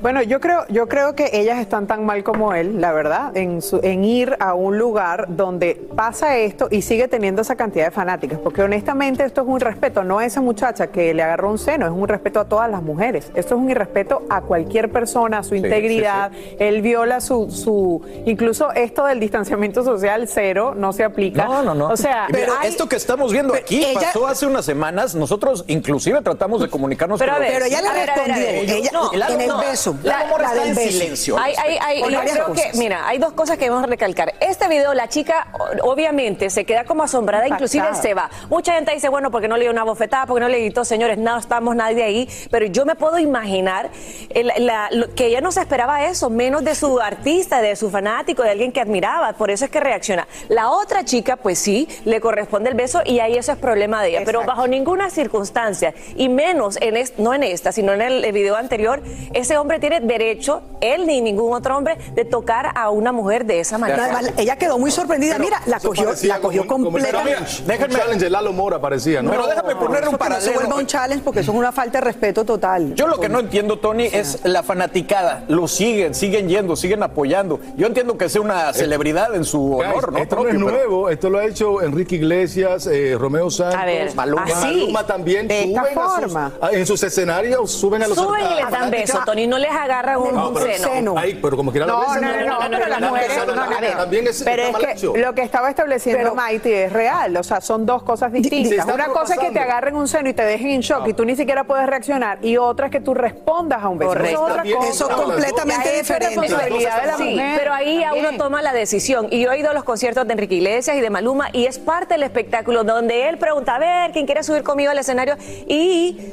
[0.00, 3.62] Bueno, yo creo, yo creo que ellas están tan mal como él, la verdad, en,
[3.62, 7.90] su- en ir a un lugar donde pasa esto y sigue teniendo esa cantidad de
[7.90, 11.58] fanáticas, porque honestamente esto es un irrespeto, no a esa muchacha que le agarró un
[11.58, 13.30] seno, es un respeto a todas las mujeres.
[13.34, 16.32] Esto es un irrespeto a cualquier persona, a su integridad.
[16.58, 21.44] Él viola su, su, incluso esto del distanciamiento social cero no se aplica.
[21.44, 21.88] No, no, no.
[21.88, 25.14] O sea, pero hay- esto que estamos viendo aquí ella- pasó hace unas semanas.
[25.14, 28.54] Nosotros inclusive tratamos de comunicarnos Pero a ver, los- a ver, a ver, a ver.
[28.70, 29.96] Ellos- No, el no, beso.
[30.02, 30.90] La, La la está del en beso.
[30.90, 31.38] silencio.
[31.38, 32.66] Hay, hay, hay, yo creo cosas.
[32.72, 34.34] que, mira, hay dos cosas que debemos recalcar.
[34.40, 35.48] Este video, la chica
[35.82, 38.30] obviamente se queda como asombrada, inclusive se va.
[38.48, 41.18] Mucha gente dice, bueno, porque no le dio una bofetada, porque no le gritó, señores,
[41.18, 42.28] no estamos nadie ahí.
[42.50, 43.90] Pero yo me puedo imaginar
[44.30, 47.90] el- la- lo- que ella no se esperaba eso, menos de su artista, de su
[47.90, 49.32] fanático, de alguien que admiraba.
[49.34, 50.26] Por eso es que reacciona.
[50.48, 54.10] La otra chica, pues sí, le corresponde el beso y ahí eso es problema de
[54.10, 54.22] ella.
[54.24, 58.56] Pero bajo ninguna circunstancia, y menos en es- no en esta, sino en el video
[58.56, 63.44] anterior, ese hombre tiene derecho, él ni ningún otro hombre, de tocar a una mujer
[63.44, 64.04] de esa manera.
[64.04, 65.38] Además, ella quedó muy sorprendida.
[65.38, 67.38] Mira, la cogió, la cogió como- como el completamente.
[67.66, 69.30] challenge, un challenge de Lalo Mora parecía, ¿no?
[69.30, 70.52] Pero déjame ponerle un que no se paralelo.
[70.54, 72.94] vuelva un challenge porque eso es una falta de respeto total.
[72.94, 75.44] Yo lo que no entiendo, Tony, es la fanaticada.
[75.48, 77.60] Lo siguen, siguen yendo, siguen apoyando.
[77.76, 80.18] Yo entiendo que sea una celebridad en su Guys, honor, ¿no?
[80.18, 83.84] esto no es pero- nuevo, esto lo ha hecho Enrique Iglesias, eh, Romeo Santos, A
[83.84, 84.42] ver, Maluma.
[84.44, 86.41] así, Maluma también de esta forma.
[86.60, 89.70] A- en sus escenarios, suben a los Suben y les dan besos, Tony, no les
[89.70, 91.14] agarran un, No, pero- seno.
[91.16, 92.28] Ay, pero como quiera No, la besan, no,
[92.60, 96.84] no, no, pero las mujeres, también es, Pero es que lo que estaba estableciendo Maite
[96.84, 98.86] es real, o sea, son dos cosas distintas.
[98.86, 101.24] Una cosa es que te agarren un seno y te dejen en shock y tú
[101.24, 104.12] ni siquiera puedes reaccionar, y otra es que tú respondas a un beso.
[104.14, 106.26] Eso es completamente diferente.
[106.28, 107.58] responsabilidad de la Sí, mujer.
[107.58, 109.28] pero ahí ya uno toma la decisión.
[109.30, 111.78] Y yo he ido a los conciertos de Enrique Iglesias y de Maluma y es
[111.78, 115.36] parte del espectáculo donde él pregunta, a ver, ¿quién quiere subir conmigo al escenario?
[115.66, 116.31] Y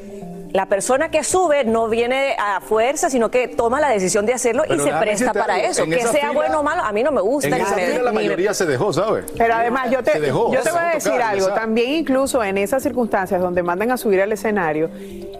[0.51, 4.63] la persona que sube no viene a fuerza, sino que toma la decisión de hacerlo
[4.65, 5.85] y se presta para eso.
[5.85, 7.47] Que sea fila- bueno o malo, a mí no me gusta.
[7.47, 9.25] En esa me- fila la me- mayoría se dejó, ¿sabes?
[9.37, 12.43] Pero además yo te, Se dejó, yo te voy a decir tocar, algo, también incluso
[12.43, 14.89] en esas circunstancias donde mandan a subir al escenario,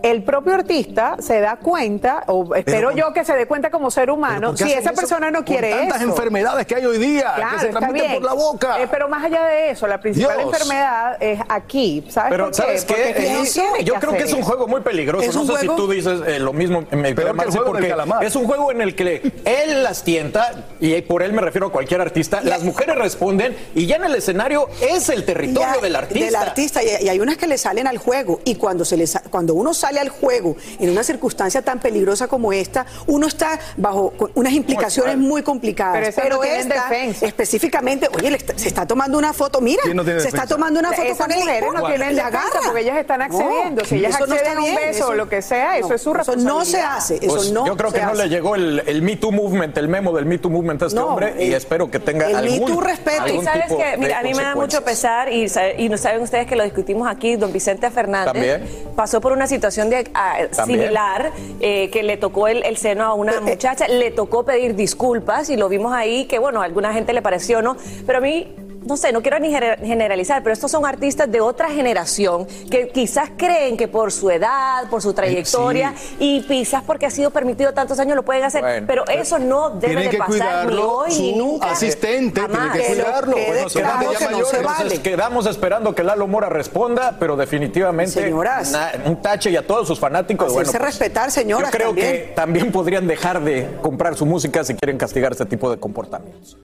[0.04, 3.90] el propio artista se da cuenta, o espero con- yo que se dé cuenta como
[3.90, 6.10] ser humano, ¿Por qué si esa persona no con quiere tantas eso.
[6.12, 8.80] enfermedades que hay hoy día, Claro, que se transmiten por la boca.
[8.82, 10.54] Eh, pero más allá de eso, la principal Dios.
[10.54, 12.06] enfermedad es aquí.
[12.10, 12.62] ¿Sabes Pero por qué?
[12.62, 13.34] ¿sabes Porque qué?
[13.34, 14.99] no Eso- tiene yo que creo que es un juego muy peligroso.
[15.30, 15.74] ¿Es no un sé juego?
[15.76, 18.46] si tú dices eh, lo mismo, me Peor que el juego del porque es un
[18.46, 22.42] juego en el que él las tienta, y por él me refiero a cualquier artista,
[22.42, 26.26] las mujeres responden y ya en el escenario es el territorio Ya, del artista.
[26.26, 28.40] Del artista, y, y hay unas que le salen al juego.
[28.46, 32.54] Y cuando, se les, cuando uno sale al juego en una circunstancia tan peligrosa como
[32.54, 36.14] esta, uno está bajo unas implicaciones muy complicadas.
[36.16, 37.26] Pero no tienen esta, defensa.
[37.26, 40.92] específicamente, oye, está- se está tomando una foto, mira, ¿Quién no se está tomando una
[40.92, 41.40] foto Esas con él.
[41.40, 42.60] mujeres no tienen defensa agarra.
[42.66, 43.86] porque ellas están accediendo.
[43.86, 46.02] Si ellas no a un bien, beso o eso- lo que sea, eso no, es
[46.02, 46.38] su Eso no se
[46.78, 46.98] responsabilidad.
[46.98, 48.24] hace, eso Pues no yo creo que no hace.
[48.24, 51.00] le llegó el, el Me Too Movement, el memo del Me Too Movement a este
[51.00, 53.24] No, hombre y espero que tenga el Me algún, Too respeto.
[53.24, 55.48] algún Y sabes tipo que, mira, a mí me da mucho pesar y,
[55.90, 58.68] no saben ustedes que lo discutimos aquí, don Vicente Fernández También.
[58.96, 63.14] pasó por una situación de, ah, similar, eh, que le tocó el, el seno a
[63.14, 67.14] una muchacha, le tocó pedir disculpas y lo vimos ahí, que bueno, a alguna gente
[67.14, 67.76] le pareció, ¿no?
[68.06, 68.54] Pero a mí...
[68.86, 72.88] No sé, no quiero ni gener- generalizar, pero estos son artistas de otra generación que
[72.90, 77.74] quizás creen que por su edad, por su trayectoria y quizás porque ha sido permitido
[77.74, 80.38] tantos años lo pueden hacer, Bueno, pero eso no debe Tienen de que pasar ni
[80.40, 81.72] cuidarlo, hoy ni su nunca.
[81.72, 83.36] asistente tiene que cuidarlo.
[83.36, 83.80] Bueno, que
[84.20, 85.02] ya no se vale.
[85.02, 88.74] Quedamos esperando que Lalo Mora responda, pero definitivamente Señoras.
[89.06, 90.48] un tache y a todos sus fanáticos.
[90.48, 92.12] Hacerse bueno, pues, respetar, señoras, Yo creo también.
[92.12, 96.58] que también podrían dejar de comprar su música si quieren castigar este tipo de comportamientos.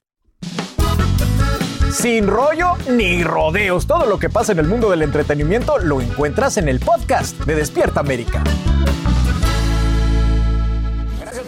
[1.96, 6.58] Sin rollo ni rodeos, todo lo que pasa en el mundo del entretenimiento lo encuentras
[6.58, 8.44] en el podcast de Despierta América.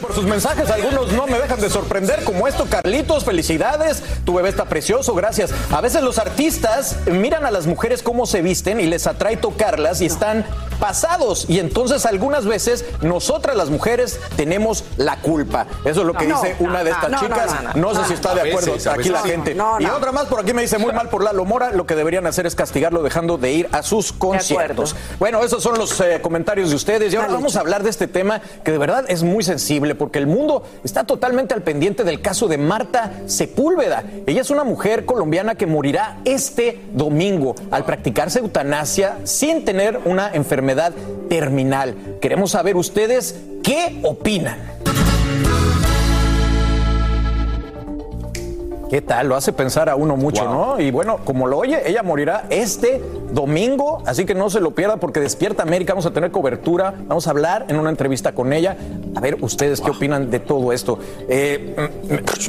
[0.09, 4.49] Por sus mensajes, algunos no me dejan de sorprender, como esto, Carlitos, felicidades, tu bebé
[4.49, 5.51] está precioso, gracias.
[5.71, 10.01] A veces los artistas miran a las mujeres cómo se visten y les atrae tocarlas
[10.01, 10.47] y están
[10.81, 11.45] pasados.
[11.51, 15.67] Y entonces algunas veces nosotras las mujeres tenemos la culpa.
[15.85, 17.75] Eso es lo que No, dice no, una de estas no, chicas.
[17.75, 19.57] no, sé si está de acuerdo aquí la gente.
[19.81, 21.73] Y otra más por aquí me dice muy mal por Lalo Mora.
[21.73, 24.97] Lo que deberían hacer es castigarlo dejando de ir a sus conciertos.
[25.19, 27.13] Bueno, esos son los eh, comentarios de ustedes.
[27.13, 30.19] Y ahora vamos a hablar de este tema que de verdad es muy sensible porque
[30.19, 34.05] el mundo está totalmente al pendiente del caso de Marta Sepúlveda.
[34.27, 40.31] Ella es una mujer colombiana que morirá este domingo al practicarse eutanasia sin tener una
[40.33, 40.93] enfermedad
[41.29, 41.95] terminal.
[42.21, 44.59] Queremos saber ustedes qué opinan.
[48.91, 49.29] ¿Qué tal?
[49.29, 50.81] Lo hace pensar a uno mucho, ¿no?
[50.81, 54.97] Y bueno, como lo oye, ella morirá este domingo, así que no se lo pierda
[54.97, 58.77] porque Despierta América, vamos a tener cobertura, vamos a hablar en una entrevista con ella.
[59.15, 60.99] A ver, ustedes qué opinan de todo esto.
[61.29, 61.77] Eh,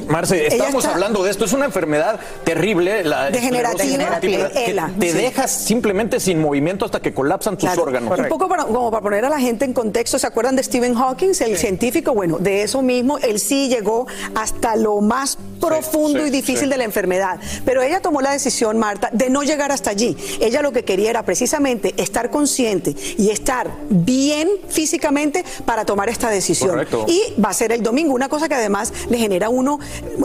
[0.08, 3.84] mm, Marce, estamos está- hablando de esto, es una enfermedad terrible, la Degenerativa,
[4.14, 5.18] esclerosis que ELA, te sí.
[5.18, 7.84] dejas simplemente sin movimiento hasta que colapsan tus Claro.
[7.84, 8.18] órganos.
[8.18, 10.94] Un poco para- como para poner a la gente en contexto, ¿se acuerdan de Stephen
[10.96, 12.14] Hawking, el científico?
[12.14, 16.70] Bueno, de eso mismo, él sí llegó hasta lo más profundo sí, y difícil sí.
[16.70, 17.40] de la enfermedad.
[17.66, 20.16] Pero ella tomó la decisión, Marta, de no llegar hasta allí.
[20.40, 26.30] Ella lo que quería era precisamente estar consciente y estar bien físicamente para tomar esta
[26.30, 26.72] decisión.
[26.72, 27.06] Correcto.
[27.08, 29.80] Y va a ser el domingo, una cosa que además le genera a uno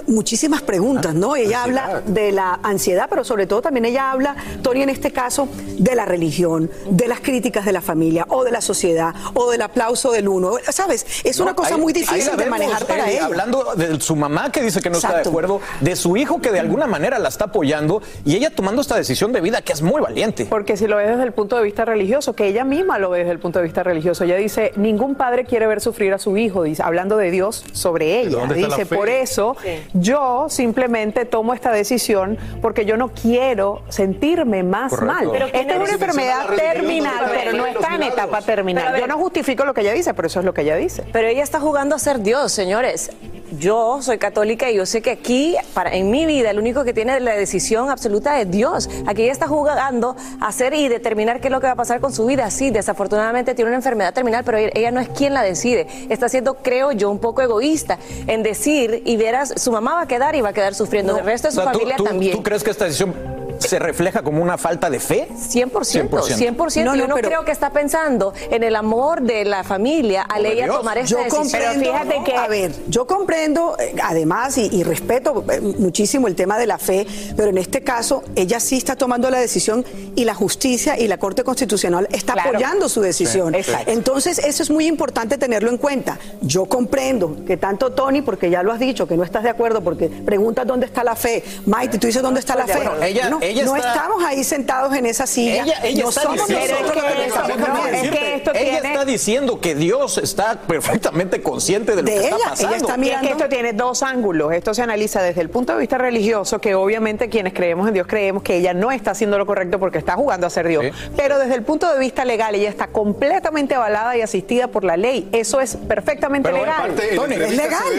[0.07, 1.37] muchísimas preguntas, ¿no?
[1.37, 5.49] Ella habla de la ansiedad, pero sobre todo también ella habla, Tori, en este caso,
[5.79, 9.63] de la religión, de las críticas de la familia o de la sociedad o del
[9.63, 10.53] aplauso del uno.
[10.71, 11.07] ¿Sabes?
[11.25, 13.27] Es una cosa ahí- muy difícil de manejar para ella.
[13.27, 16.51] Hablando de su mamá que dice que no está de acuerdo, de su hijo que
[16.51, 19.83] de alguna manera la está apoyando y ella tomando esta decisión de vida que es
[19.83, 20.47] muy valiente.
[20.47, 23.21] Porque si lo ves desde el punto de vista religioso, que ella misma lo ve
[23.21, 26.37] desde el punto de vista religioso, ella dice, ningún padre quiere ver sufrir a su
[26.37, 28.39] hijo, dice, hablando de Dios sobre ella.
[28.39, 29.57] ¿Dónde está la Dice, por eso
[29.93, 35.15] yo simplemente tomo esta decisión porque yo no quiero sentirme más Correcto.
[35.15, 35.29] mal.
[35.31, 39.01] Pero Esta ¿quién es una enfermedad terminal, ¿dónde está pero no está en etapa terminal.
[39.01, 41.05] Yo no justifico lo que ella dice, pero eso es lo que ella dice.
[41.13, 43.11] Pero ella está jugando a ser Dios, señores.
[43.59, 46.93] Yo soy católica y yo sé que aquí, para, en mi vida, el único que
[46.93, 48.89] tiene la decisión absoluta es Dios.
[49.07, 52.01] Aquí ella está jugando a hacer y determinar qué es lo que va a pasar
[52.01, 52.51] con su vida.
[52.51, 55.87] Sí, desafortunadamente tiene una enfermedad terminal, pero ella no es quien la decide.
[56.09, 60.07] Está siendo, creo yo, un poco egoísta en decir y verás, su mamá va a
[60.07, 61.17] quedar y va a quedar sufriendo.
[61.19, 62.37] el resto de su O sea, ¿tú- familia tú, también.
[62.37, 63.15] ¿Tú crees que esta decisión
[63.59, 65.29] se refleja como una falta de fe?
[65.31, 66.85] 100%, 100%.
[66.85, 70.23] No, no, yo no pero- creo que está pensando en el amor de la familia
[70.23, 70.77] al ella Dios.
[70.79, 71.43] tomar esta yo decisión.
[71.43, 71.95] comprendo,
[72.39, 76.79] a ver, yo comprendo, eh, además, y, y respeto eh, muchísimo el tema de la
[76.79, 79.85] fe, pero en este caso ella sí está tomando la decisión
[80.15, 82.51] y la justicia y la Corte Constitucional está Claro.
[82.51, 83.53] apoyando su decisión.
[83.55, 83.91] Sí, exacto.
[83.91, 86.19] Entonces, eso es muy importante tenerlo en cuenta.
[86.43, 89.83] Yo comprendo que tanto Tony, porque ya lo has dicho, que no estás de acuerdo,
[89.83, 91.43] porque preguntas dónde está la fe.
[91.67, 92.75] Maite, tú dices dónde está la fe.
[92.77, 95.63] Bueno, ella- no, ella no está- estamos ahí sentados en esa silla.
[95.65, 97.91] Ella, ella no está somos diciendo, nosotros que estamos Déjame tomando.
[97.91, 102.37] decirte, esto ella tiene- está diciendo que Dios está perfectamente consciente de lo que está
[102.39, 102.95] pasando.
[103.05, 104.53] Y es que esto tiene dos ángulos.
[104.53, 108.07] Esto se analiza desde el punto de vista religioso, que obviamente quienes creemos en Dios
[108.07, 110.85] creemos que ella no está haciendo lo correcto porque está jugando a ser Dios.
[111.17, 114.97] Pero desde el punto de vista legal, ella está completamente avalada y asistida por la
[114.97, 115.29] ley.
[115.33, 116.95] Eso es perfectamente Pero legal.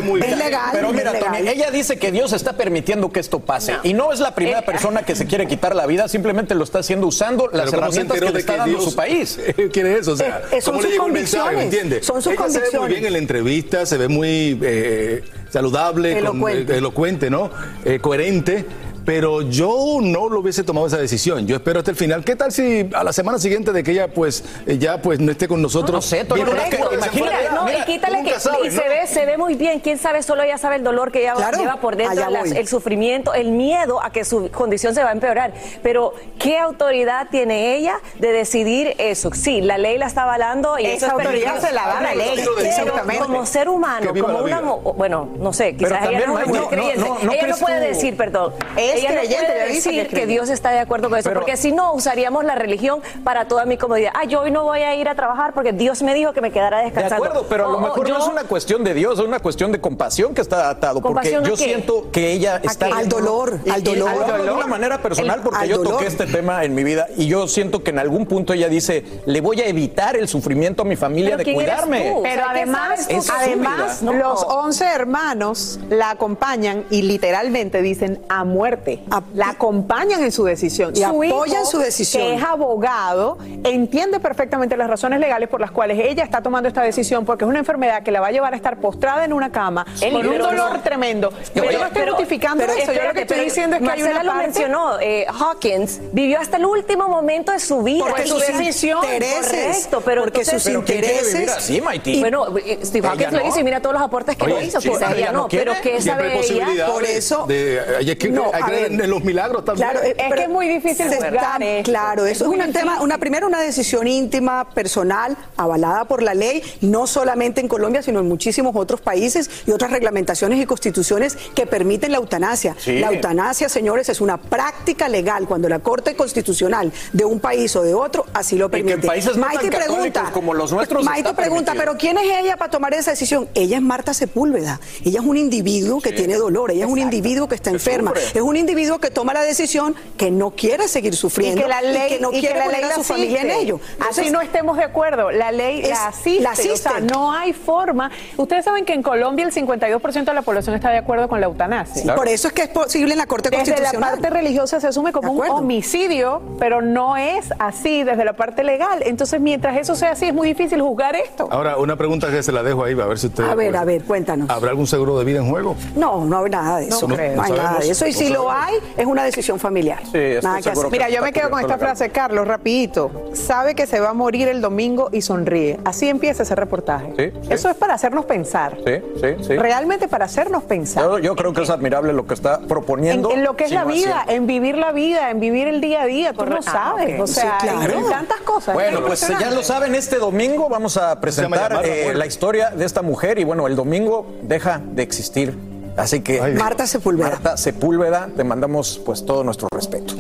[0.04, 0.40] muy bien.
[0.72, 3.76] Pero mira, Tony, ella dice que Dios está permitiendo que esto pase.
[3.84, 6.80] Y no es la primera persona que se quiere quitar la vida, simplemente lo está
[6.80, 9.40] haciendo usando las Pero ¿cómo se herramientas que le está que dando Dios su país.
[9.74, 10.14] quiere eso?
[10.14, 11.64] O sea, Eh, eh, son ¿cómo le sus convicciones.
[11.66, 12.02] entiende?
[12.04, 16.12] Son sus Ella se ve muy bien en la entrevista, se ve muy eh, saludable,
[16.14, 16.74] con- Elocuente.
[16.74, 17.52] eh, elocuente, ¿no?
[17.84, 18.66] Eh, coherente.
[19.06, 21.46] Pero yo no lo hubiese tomado esa decisión.
[21.48, 22.24] Yo espero hasta el final.
[22.24, 25.32] ¿Qué tal si a la semana siguiente de que ella pues eh, ya pues no
[25.32, 25.92] esté con nosotros?
[25.94, 28.82] No sé, porque- imagínate, Mira, no, y quítale que sabes, y ¿no?
[28.82, 31.34] se ve se ve muy bien quién sabe solo ella sabe el dolor que ella
[31.36, 35.10] Claro, lleva por dentro las- el sufrimiento el miedo a que su condición se va
[35.10, 35.54] a empeorar
[35.84, 40.86] pero qué autoridad tiene ella de decidir eso sí la ley la está avalando y
[40.86, 43.24] Esa eso es autoridad se la da la ley, exactamente.
[43.24, 47.48] como ser humano como una bueno no sé quizás ella no no, creyente no, no
[47.48, 48.54] no puede decir perdón
[48.96, 50.26] Es ella creyente, no puede que decir que.
[50.26, 53.66] Dios está de acuerdo con eso Pero- porque si no usaríamos la religión para toda
[53.66, 56.34] mi comodidad ah yo hoy no voy a ir a trabajar porque Dios me dijo
[56.34, 58.94] que me quedara De descansando acuerdo, pero a lo mejor no es una cuestión de
[58.94, 61.02] Dios, es una cuestión de compasión que está atado.
[61.02, 61.64] Porque ¿Compasión a yo qué?
[61.64, 62.88] siento que ella está.
[62.88, 64.10] Al dolor, Y- al dolor.
[64.32, 65.94] Al de una manera personal, El- porque yo dolor.
[65.94, 69.04] toqué este tema en mi vida y yo siento que en algún punto ella dice:
[69.26, 72.12] Le voy a evitar el sufrimiento a mi familia Pero de ¿quién eres cuidarme.
[72.12, 72.24] tú?
[72.24, 73.06] Pero O sea, ¿qué además?
[73.10, 78.85] Es además los 11 hermanos la acompañan y literalmente dicen a muerte.
[79.34, 82.24] La acompañan en su decisión Y Su apoyan hijo, su decisión.
[82.24, 86.82] Que es abogado, entiende perfectamente las razones legales por las cuales ella está tomando esta
[86.84, 89.52] decisión, porque es una enfermedad que la va a llevar a estar postrada en una
[89.52, 90.82] cama Eli, con un pero dolor no.
[90.82, 91.32] tremendo.
[91.54, 92.94] Pero yo no estoy justificando pero eso.
[92.94, 95.26] Yo lo que estoy pero diciendo es que hay Marcela una lo parte- mencionó, eh,
[95.28, 98.06] Hawkins vivió hasta el último momento de su vida.
[98.06, 99.52] Porque sus decisión, intereses,
[99.88, 102.20] correcto, pero porque entonces- sus Pero ¿quién quiere intereses- así, Maití?
[102.20, 103.48] Bueno, eh, Steve Hawkins lo no.
[103.48, 105.42] hizo y mira todos los aportes que Oye, no hizo, sí, quizás ella ella no
[105.44, 105.66] no, quiere.
[105.66, 106.38] pero ¿qué Siempre hay sabe ella?
[106.66, 109.90] posibilidades Por eso- de- hay que, No, hay a que en los milagros también.
[109.90, 111.92] Claro, Es que es muy difícil juzgar está- esto.
[111.92, 116.34] Claro, Es eso es un tema, una primera una decisión íntima, personal, avalada por la
[116.34, 121.38] ley, no solamente en Colombia, sino en muchísimos otros países y otras reglamentaciones y constituciones
[121.54, 122.76] que permiten la eutanasia.
[122.78, 123.00] Sí.
[123.00, 127.84] La eutanasia, señores, es una práctica legal cuando la Corte Constitucional de un país o
[127.84, 129.08] de otro así lo que en permite.
[129.08, 131.96] países no Maite pregunta, como los nuestros Maite pregunta, permitido.
[131.96, 133.48] pero ¿quién es ella para tomar esa decisión?
[133.54, 134.80] Ella es Marta Sepúlveda.
[135.04, 138.40] Ella es un individuo que tiene dolor, ella es un individuo que está enferma, sufre.
[138.40, 141.82] es un individuo que toma la decisión que no quiere seguir sufriendo y que la
[141.82, 143.80] ley, que no y quiere la poner ley a su familia en ello.
[144.10, 145.32] Así no estemos de acuerdo.
[145.32, 146.42] La ley Es- la asiste.
[146.44, 147.02] la O sea, asiste.
[147.02, 148.10] no hay forma.
[148.38, 151.46] Ustedes saben que en Colombia el 52% de la población está de acuerdo con la
[151.48, 152.16] eutanasia.
[152.16, 154.10] Por eso es que es posible en la Corte Desde la Constitucional.
[154.12, 159.04] parte religiosa se asume como un homicidio, pero no es así desde la parte legal.
[159.06, 161.48] Entonces, mientras eso sea así, es muy difícil juzgar esto.
[161.52, 163.44] Ahora, una pregunta que se la dejo ahí, a ver si usted...
[163.44, 164.50] A ver, pues, a ver, cuéntanos.
[164.50, 165.76] ¿Habrá algún seguro de vida en juego?
[165.96, 167.08] No, no hay nada de No eso.
[167.08, 167.36] creo.
[167.36, 168.08] No, hay No nada de eso.
[168.08, 170.00] Y No si lo hay, es una decisión familiar.
[170.44, 170.92] nada que hacer.
[170.92, 173.30] Mira, yo me quedo con esta frase, Carlos, rapidito.
[173.34, 175.80] Sabe que se va a morir el domingo y sonríe.
[175.86, 177.14] Así empieza ese reportaje.
[177.18, 177.48] Sí, sí.
[177.54, 178.78] Eso es para hacernos pensar.
[178.86, 179.58] Sí, sí, sí.
[179.58, 181.04] Realmente para hacernos pensar.
[181.04, 183.32] Yo, yo creo que es admirable lo que está En, proponiendo.
[183.32, 185.82] en lo que es Sí, la lo vida, en vivir la vida, en vivir el
[185.82, 186.34] día a día.
[186.34, 186.72] Tú no Correcto.
[186.72, 187.10] sabes.
[187.12, 187.24] Ah, ok.
[187.24, 187.98] O sea, Sí, claro.
[187.98, 188.74] hay tantas cosas.
[188.74, 192.86] Bueno, Es pues ya lo saben, este domingo vamos a presentar eh, la historia de
[192.86, 195.58] esta mujer y bueno, el domingo deja de existir.
[195.98, 197.30] Así que Marta Sepúlveda.
[197.30, 200.16] Marta Sepúlveda, te mandamos pues todo nuestro respeto.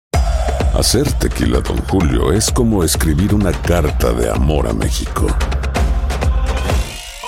[0.73, 5.27] Hacer tequila, Don Julio, es como escribir una carta de amor a México.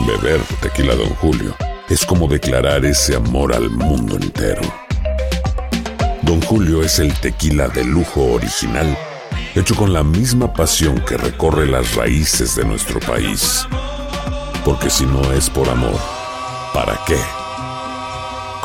[0.02, 1.56] Beber tequila, Don Julio,
[1.90, 4.62] es como declarar ese amor al mundo entero.
[6.24, 8.98] Don Julio es el tequila de lujo original,
[9.56, 13.66] hecho con la misma pasión que recorre las raíces de nuestro país.
[14.66, 16.00] Porque si no es por amor,
[16.74, 17.18] ¿para qué?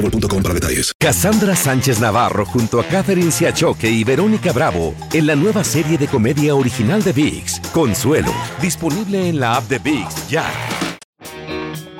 [0.00, 0.92] boostmobile.com para detalles.
[0.98, 6.08] Cassandra Sánchez Navarro junto a Catherine Siachoque y Verónica Bravo en la nueva serie de
[6.08, 10.44] comedia original de VIX, Consuelo, disponible en la app de VIX ya.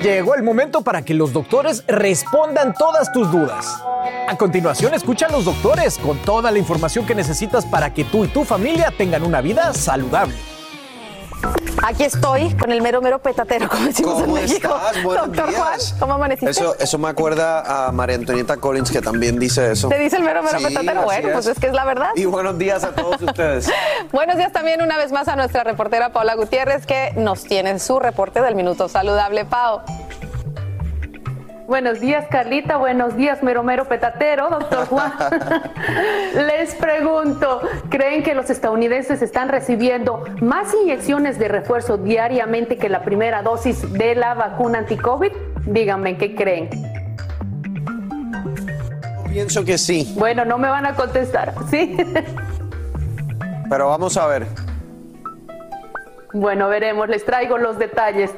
[0.00, 3.82] Llegó el momento para que los doctores respondan todas tus dudas.
[4.28, 8.24] A continuación, escucha a los doctores con toda la información que necesitas para que tú
[8.24, 10.34] y tu familia tengan una vida saludable.
[11.82, 14.68] Aquí estoy con el mero mero petatero, como decimos ¿Cómo en México.
[14.92, 15.02] estás?
[15.02, 15.60] Doctor días.
[15.60, 16.50] Juan, ¿cómo amaneciste?
[16.50, 19.88] Eso, eso me acuerda a María Antonieta Collins, que también dice eso.
[19.88, 21.02] ¿Te dice el mero mero Sí, petatero?
[21.04, 22.10] Bueno, pues es que es la verdad.
[22.16, 23.70] Y buenos días a todos ustedes.
[24.12, 27.98] Buenos días también una vez más a nuestra reportera Paula Gutiérrez que nos tiene su
[27.98, 29.44] reporte del Minuto Saludable.
[29.44, 29.80] Pau.
[31.70, 32.78] Buenos días, Carlita.
[32.78, 35.12] Buenos días, mero mero petatero, doctor Juan.
[36.34, 43.02] Les pregunto, ¿creen que los estadounidenses están recibiendo más inyecciones de refuerzo diariamente que la
[43.02, 45.30] primera dosis de la vacuna anti-COVID?
[45.66, 46.70] Díganme, ¿qué creen?
[49.28, 51.96] Pienso que sí, Bueno, no me van a contestar, ¿sí?
[53.70, 54.44] pero vamos a ver.
[56.32, 58.32] Bueno, veremos, les traigo los detalles.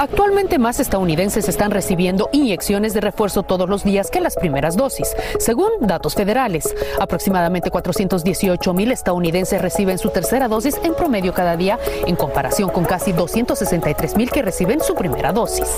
[0.00, 5.14] Actualmente más estadounidenses están recibiendo inyecciones de refuerzo todos los días que las primeras dosis,
[5.38, 6.74] según datos federales.
[6.98, 12.86] Aproximadamente 418 mil estadounidenses reciben su tercera dosis en promedio cada día, en comparación con
[12.86, 15.68] casi 263 mil que reciben su primera dosis.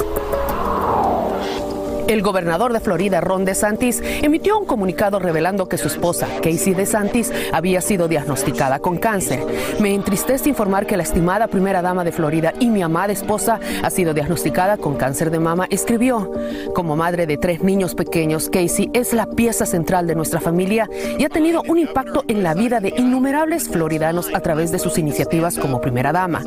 [2.08, 7.32] El gobernador de Florida, Ron DeSantis, emitió un comunicado revelando que su esposa, Casey DeSantis,
[7.52, 9.40] había sido diagnosticada con cáncer.
[9.80, 13.90] Me entristece informar que la estimada primera dama de Florida y mi amada esposa ha
[13.90, 16.30] sido diagnosticada con cáncer de mama, escribió.
[16.74, 21.24] Como madre de tres niños pequeños, Casey es la pieza central de nuestra familia y
[21.24, 25.58] ha tenido un impacto en la vida de innumerables floridanos a través de sus iniciativas
[25.58, 26.42] como primera dama.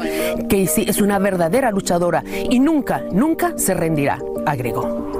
[0.49, 5.14] Casey es una verdadera luchadora y nunca, nunca se rendirá, agregó.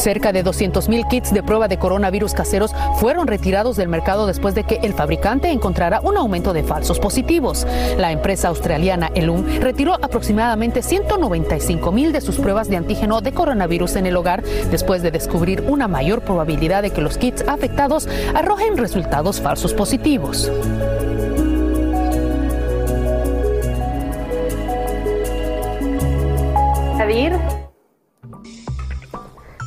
[0.00, 4.64] Cerca de 200.000 kits de prueba de coronavirus caseros fueron retirados del mercado después de
[4.64, 7.66] que el fabricante encontrara un aumento de falsos positivos.
[7.98, 14.06] La empresa australiana Elum retiró aproximadamente 195.000 de sus pruebas de antígeno de coronavirus en
[14.06, 19.42] el hogar después de descubrir una mayor probabilidad de que los kits afectados arrojen resultados
[19.42, 20.50] falsos positivos.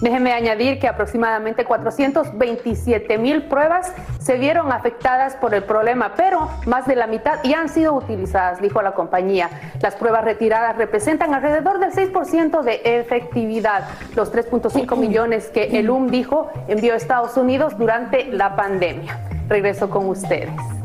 [0.04, 6.86] Déjeme añadir que aproximadamente 427 mil pruebas se vieron afectadas por el problema, pero más
[6.88, 9.49] de la mitad ya han sido utilizadas, dijo la compañía.
[9.82, 16.08] Las pruebas retiradas representan alrededor del 6% de efectividad, los 3.5 millones que el UM
[16.08, 19.18] dijo envió a Estados Unidos durante la pandemia.
[19.47, 20.83] Regreso con ustedes.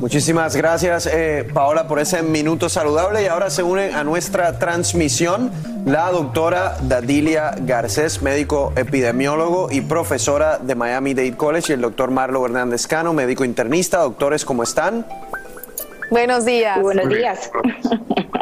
[0.00, 3.24] Muchísimas gracias, eh, Paola, por ese minuto saludable.
[3.24, 5.50] Y ahora se une a nuestra transmisión
[5.84, 12.12] la doctora Dadilia Garcés, médico epidemiólogo y profesora de Miami Dade College, y el doctor
[12.12, 13.98] Marlo Hernández Cano, médico internista.
[13.98, 15.04] Doctores, ¿cómo están?
[16.12, 16.80] Buenos días.
[16.80, 17.50] buenos días.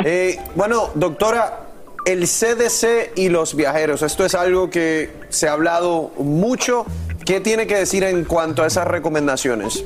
[0.05, 1.61] Eh, bueno, doctora,
[2.05, 6.85] el CDC y los viajeros, esto es algo que se ha hablado mucho.
[7.25, 9.83] ¿Qué tiene que decir en cuanto a esas recomendaciones?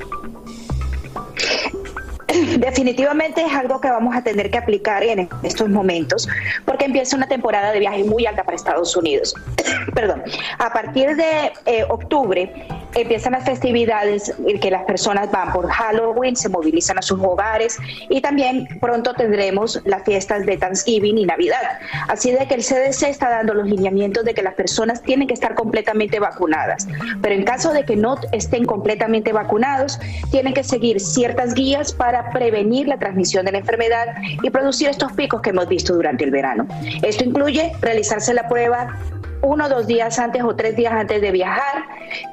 [2.58, 6.28] Definitivamente es algo que vamos a tener que aplicar en estos momentos
[6.64, 9.34] porque empieza una temporada de viaje muy alta para Estados Unidos.
[9.94, 10.22] Perdón.
[10.58, 12.52] A partir de eh, octubre
[12.94, 17.78] empiezan las festividades en que las personas van por Halloween, se movilizan a sus hogares
[18.08, 21.80] y también pronto tendremos las fiestas de Thanksgiving y Navidad.
[22.08, 25.34] Así de que el CDC está dando los lineamientos de que las personas tienen que
[25.34, 26.86] estar completamente vacunadas.
[27.22, 29.98] Pero en caso de que no estén completamente vacunados,
[30.30, 35.12] tienen que seguir ciertas guías para prevenir la transmisión de la enfermedad y producir estos
[35.12, 36.66] picos que hemos visto durante el verano.
[37.02, 38.98] Esto incluye realizarse la prueba
[39.42, 41.84] uno o dos días antes o tres días antes de viajar,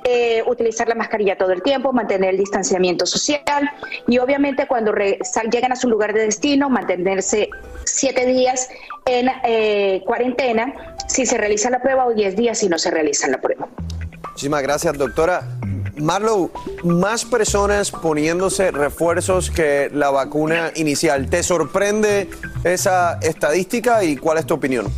[0.04, 3.70] eh, utilizar la mascarilla todo el tiempo, mantener el distanciamiento social
[4.08, 4.94] y obviamente cuando
[5.52, 7.50] llegan a su lugar de destino, mantenerse
[7.86, 8.70] siete días
[9.06, 10.74] en eh, cuarentena
[11.08, 13.68] si se realiza la prueba o diez días si no se realiza la prueba.
[14.30, 15.44] Muchísimas gracias, doctora.
[15.96, 16.52] Marlow,
[16.84, 21.28] más personas poniéndose refuerzos que la vacuna inicial.
[21.28, 22.30] ¿Te sorprende
[22.64, 24.94] esa estadística y cuál es tu opinión?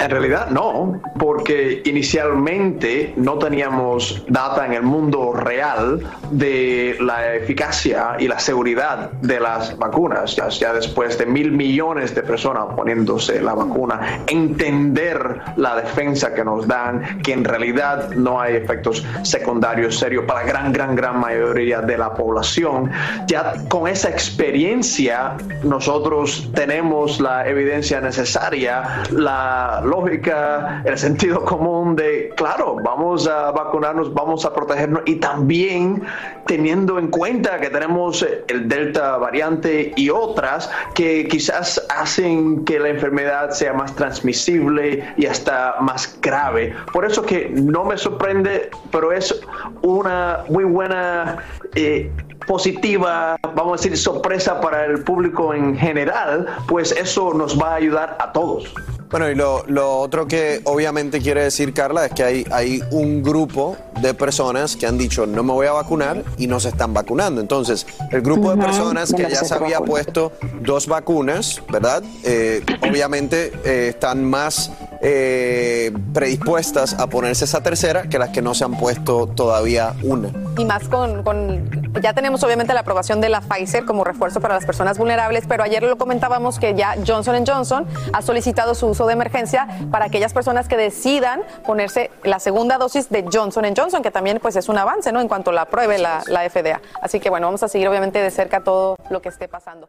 [0.00, 8.16] En realidad no, porque inicialmente no teníamos data en el mundo real de la eficacia
[8.18, 10.36] y la seguridad de las vacunas.
[10.36, 16.66] Ya, después de mil millones de personas poniéndose la vacuna, entender la defensa que nos
[16.66, 21.98] dan, que en realidad no hay efectos secundarios serios para gran, gran, gran mayoría de
[21.98, 22.90] la población.
[23.26, 32.32] Ya con esa experiencia nosotros tenemos la evidencia necesaria, la lógica, el sentido común de,
[32.36, 36.02] claro, vamos a vacunarnos, vamos a protegernos y también
[36.46, 42.90] teniendo en cuenta que tenemos el Delta variante y otras que quizás hacen que la
[42.90, 46.74] enfermedad sea más transmisible y hasta más grave.
[46.92, 49.40] Por eso que no me sorprende, pero es
[49.82, 51.38] una muy buena...
[51.74, 52.10] Eh,
[52.46, 57.74] positiva, vamos a decir, sorpresa para el público en general, pues eso nos va a
[57.76, 58.74] ayudar a todos.
[59.10, 63.76] Bueno, y lo, otro que obviamente quiere decir, Carla, es que hay, hay un grupo
[64.00, 67.40] de personas que han dicho no me voy a vacunar y no se están vacunando.
[67.40, 72.04] Entonces, el grupo de personas que ya se había puesto dos vacunas, ¿verdad?
[72.22, 74.70] Eh, obviamente eh, están más
[75.00, 80.30] eh, predispuestas a ponerse esa tercera que las que no se han puesto todavía una.
[80.58, 81.70] Y más con, con,
[82.02, 85.62] ya tenemos obviamente la aprobación de la Pfizer como refuerzo para las personas vulnerables, pero
[85.62, 90.32] ayer lo comentábamos que ya Johnson Johnson ha solicitado su uso de emergencia para aquellas
[90.32, 94.78] personas que decidan ponerse la segunda dosis de Johnson Johnson, que también pues es un
[94.78, 95.20] avance, ¿no?
[95.20, 96.80] En cuanto la apruebe la, la FDA.
[97.00, 99.88] Así que bueno, vamos a seguir obviamente de cerca todo lo que esté pasando.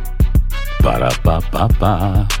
[0.81, 2.40] Para, pa, pa, pa.